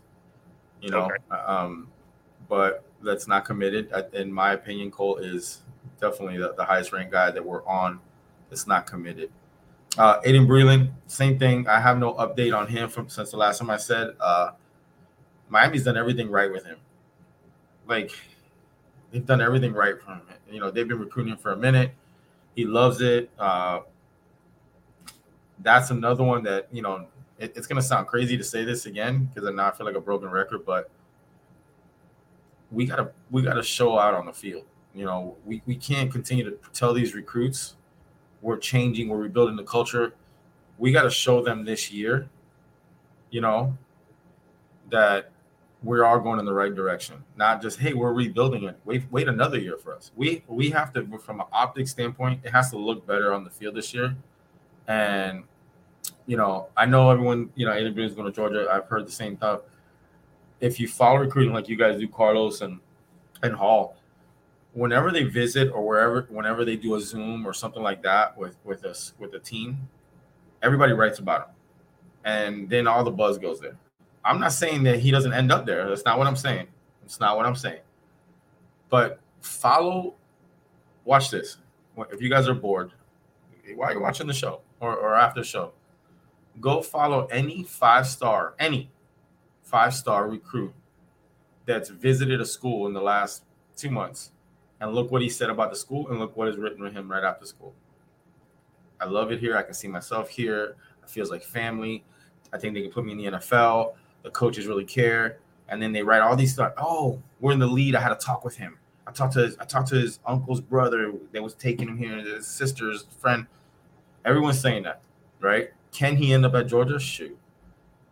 [0.81, 1.35] You know, okay.
[1.35, 1.87] um,
[2.47, 3.91] but that's not committed.
[4.13, 5.61] In my opinion, Cole is
[5.99, 7.99] definitely the, the highest ranked guy that we're on
[8.49, 9.31] that's not committed.
[9.97, 11.67] Uh, Aiden Breland, same thing.
[11.67, 14.15] I have no update on him from since the last time I said.
[14.19, 14.51] Uh,
[15.49, 16.77] Miami's done everything right with him.
[17.87, 18.11] Like
[19.11, 20.21] they've done everything right for him.
[20.51, 21.91] You know, they've been recruiting for a minute.
[22.55, 23.29] He loves it.
[23.39, 23.81] Uh,
[25.59, 27.07] that's another one that you know.
[27.37, 30.01] It, it's gonna sound crazy to say this again because I now feel like a
[30.01, 30.89] broken record, but
[32.71, 34.63] we gotta we gotta show out on the field.
[34.93, 37.75] You know, we, we can't continue to tell these recruits
[38.45, 40.13] we're changing, we're rebuilding the culture.
[40.77, 42.29] We got to show them this year,
[43.31, 43.75] you know,
[44.91, 45.31] that
[45.83, 47.23] we are going in the right direction.
[47.35, 48.77] Not just hey, we're rebuilding it.
[48.85, 50.11] Wait, wait another year for us.
[50.15, 53.49] We we have to, from an optic standpoint, it has to look better on the
[53.49, 54.15] field this year.
[54.87, 55.43] And
[56.27, 58.67] you know, I know everyone, you know, anybody's going to Georgia.
[58.71, 59.61] I've heard the same stuff.
[60.59, 62.79] If you follow recruiting like you guys do, Carlos and
[63.43, 63.97] and Hall,
[64.73, 68.57] whenever they visit or wherever, whenever they do a Zoom or something like that with
[68.63, 69.77] with us with a team,
[70.61, 71.55] everybody writes about him,
[72.23, 73.77] and then all the buzz goes there.
[74.23, 75.87] I'm not saying that he doesn't end up there.
[75.87, 76.67] That's not what I'm saying.
[77.03, 77.81] It's not what I'm saying.
[78.89, 80.15] But follow,
[81.03, 81.57] watch this.
[82.11, 82.91] If you guys are bored,
[83.75, 85.71] while you're watching the show or, or after show,
[86.61, 88.89] go follow any five star, any
[89.63, 90.73] five star recruit
[91.65, 93.43] that's visited a school in the last
[93.75, 94.31] two months
[94.79, 97.11] and look what he said about the school and look what is written with him
[97.11, 97.73] right after school.
[98.99, 99.57] I love it here.
[99.57, 100.75] I can see myself here.
[101.03, 102.03] It feels like family.
[102.53, 103.93] I think they can put me in the NFL.
[104.23, 105.39] The coaches really care.
[105.67, 106.73] And then they write all these stuff.
[106.77, 107.95] Oh, we're in the lead.
[107.95, 108.77] I had a talk with him.
[109.07, 112.17] I talked to his, I talked to his uncle's brother that was taking him here,
[112.17, 113.45] his sister's friend.
[114.23, 115.01] Everyone's saying that,
[115.39, 115.69] right?
[115.91, 116.99] Can he end up at Georgia?
[116.99, 117.37] Shoot.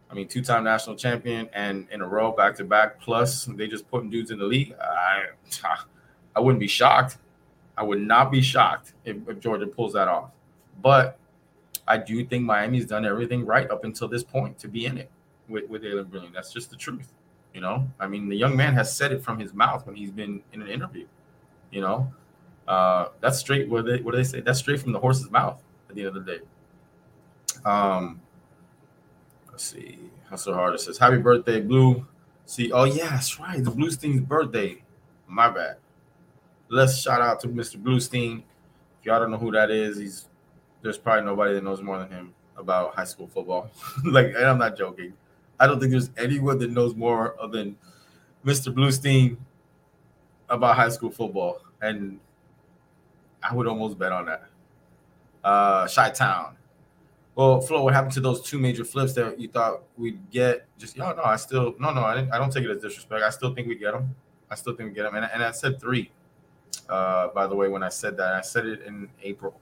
[0.10, 3.02] I mean, two-time national champion and in a row, back to back.
[3.02, 4.76] Plus, they just putting dudes in the league.
[4.80, 5.26] I,
[6.36, 7.18] I wouldn't be shocked.
[7.76, 10.30] I would not be shocked if, if Georgia pulls that off.
[10.84, 11.18] But
[11.88, 15.10] I do think Miami's done everything right up until this point to be in it
[15.50, 16.34] with, with Aiden Breland.
[16.34, 17.12] That's just the truth.
[17.54, 20.12] You know, I mean, the young man has said it from his mouth when he's
[20.12, 21.06] been in an interview.
[21.72, 22.14] You know,
[22.68, 23.70] uh, that's straight.
[23.70, 24.42] What do they what do they say?
[24.42, 25.62] That's straight from the horse's mouth.
[25.90, 26.44] At the end of the day.
[27.66, 28.22] Um,
[29.52, 30.00] let's see.
[30.30, 30.74] Hustle hard.
[30.74, 32.08] It says, "Happy birthday, Blue."
[32.46, 33.64] See, oh yeah, that's right.
[33.64, 34.84] The Blustein's birthday.
[35.28, 35.78] My bad
[36.74, 37.82] let's shout out to Mr.
[37.82, 38.44] Blustein.
[39.00, 40.28] If y'all don't know who that is, he's
[40.82, 43.70] there's probably nobody that knows more than him about high school football.
[44.06, 45.14] like, and I'm not joking.
[45.60, 47.76] I don't think there's anyone that knows more than
[48.46, 48.74] Mr.
[48.74, 49.38] Blustein
[50.50, 51.62] about high school football.
[51.82, 52.20] And
[53.42, 54.46] I would almost bet on that.
[55.44, 56.56] Uh Chi Town.
[57.36, 60.68] Well, Flo, what happened to those two major flips that you thought we'd get?
[60.78, 62.28] Just y'all know, I still no, no, I.
[62.32, 63.24] I don't take it as disrespect.
[63.24, 64.16] I still think we get them.
[64.52, 66.12] I still think we get them, and, and I said three.
[66.88, 69.60] Uh, by the way, when I said that, I said it in April.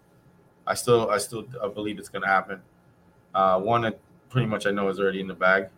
[0.67, 2.61] I still, I still I believe it's going to happen.
[3.33, 3.93] Uh, one
[4.29, 5.69] pretty much I know is already in the bag,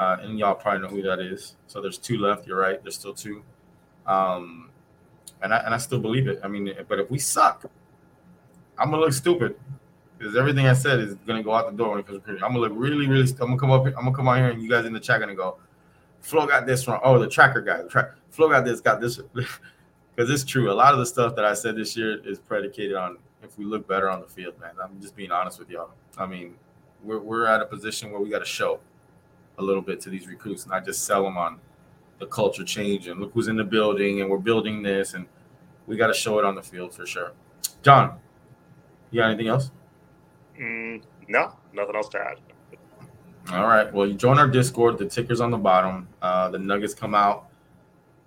[0.00, 1.56] uh, and y'all probably know who that is.
[1.66, 2.46] So there's two left.
[2.46, 2.82] You're right.
[2.82, 3.42] There's still two,
[4.06, 4.70] um,
[5.42, 6.40] and I and I still believe it.
[6.42, 7.66] I mean, but if we suck,
[8.78, 9.56] I'm gonna look stupid
[10.16, 12.38] because everything I said is gonna go out the door when it comes to I'm
[12.38, 13.30] gonna look really, really.
[13.32, 13.84] I'm gonna come up.
[13.84, 15.58] I'm gonna come out here, and you guys in the chat gonna go.
[16.22, 17.00] Flo got this wrong.
[17.04, 17.82] Oh, the tracker guy.
[17.82, 18.12] Track.
[18.30, 18.80] Flo got this.
[18.80, 19.20] Got this.
[19.34, 20.72] because it's true.
[20.72, 23.66] A lot of the stuff that I said this year is predicated on if we
[23.66, 24.72] look better on the field, man.
[24.82, 25.90] I'm just being honest with y'all.
[26.16, 26.54] I mean,
[27.04, 28.80] we're we're at a position where we got to show
[29.60, 31.60] a little bit to these recruits, and not just sell them on
[32.18, 35.26] the culture change and look who's in the building and we're building this and
[35.86, 37.32] we got to show it on the field for sure.
[37.82, 38.18] John,
[39.10, 39.70] you got anything else?
[40.60, 42.36] Mm, no, nothing else to add.
[43.52, 43.92] All right.
[43.92, 44.98] Well, you join our Discord.
[44.98, 46.08] The ticker's on the bottom.
[46.20, 47.46] Uh, the nuggets come out,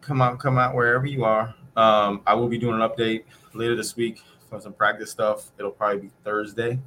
[0.02, 1.54] come out, come out wherever you are.
[1.78, 5.52] Um, I will be doing an update later this week for some practice stuff.
[5.60, 6.80] It'll probably be Thursday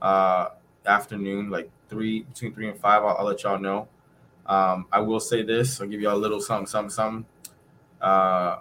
[0.00, 0.48] uh,
[0.86, 3.02] afternoon, like three between three and five.
[3.04, 3.88] I'll, let y'all know.
[4.46, 5.80] Um, I will say this.
[5.80, 7.26] I'll give y'all a little something, something, something.
[8.00, 8.58] Uh,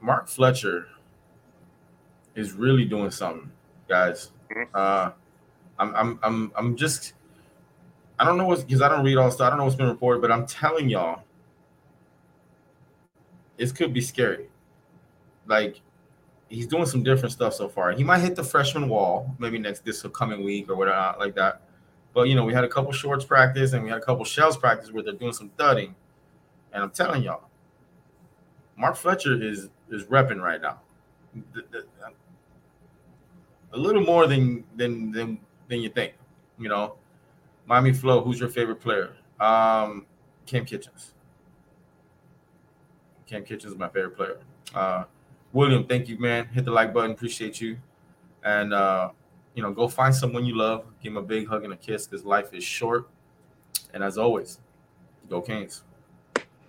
[0.00, 0.88] Mark Fletcher
[2.34, 3.50] is really doing something,
[3.88, 4.32] guys.
[4.50, 4.70] Mm-hmm.
[4.74, 5.10] Uh,
[5.78, 7.14] I'm, I'm, I'm, I'm just.
[8.18, 9.46] I don't know what's because I don't read all stuff.
[9.46, 11.22] I don't know what's been reported, but I'm telling y'all,
[13.56, 14.48] this could be scary.
[15.46, 15.80] Like
[16.50, 17.92] he's doing some different stuff so far.
[17.92, 21.62] He might hit the freshman wall maybe next this coming week or whatever like that.
[22.12, 24.56] But you know, we had a couple shorts practice and we had a couple shells
[24.56, 25.94] practice where they're doing some thudding.
[26.72, 27.48] And I'm telling y'all,
[28.76, 30.80] Mark Fletcher is is repping right now.
[33.72, 35.38] A little more than than than
[35.68, 36.14] than you think.
[36.58, 36.96] You know,
[37.66, 38.22] Miami Flo.
[38.22, 39.16] Who's your favorite player?
[39.38, 40.06] Um,
[40.46, 41.12] Kam Kinchens.
[43.26, 44.40] Kam Kinchens is my favorite player.
[44.74, 45.04] Uh,
[45.52, 46.46] William, thank you, man.
[46.46, 47.10] Hit the like button.
[47.10, 47.78] Appreciate you.
[48.44, 49.10] And uh,
[49.54, 50.84] you know, go find someone you love.
[51.02, 53.08] Give him a big hug and a kiss because life is short.
[53.92, 54.58] And as always,
[55.28, 55.82] go Canes.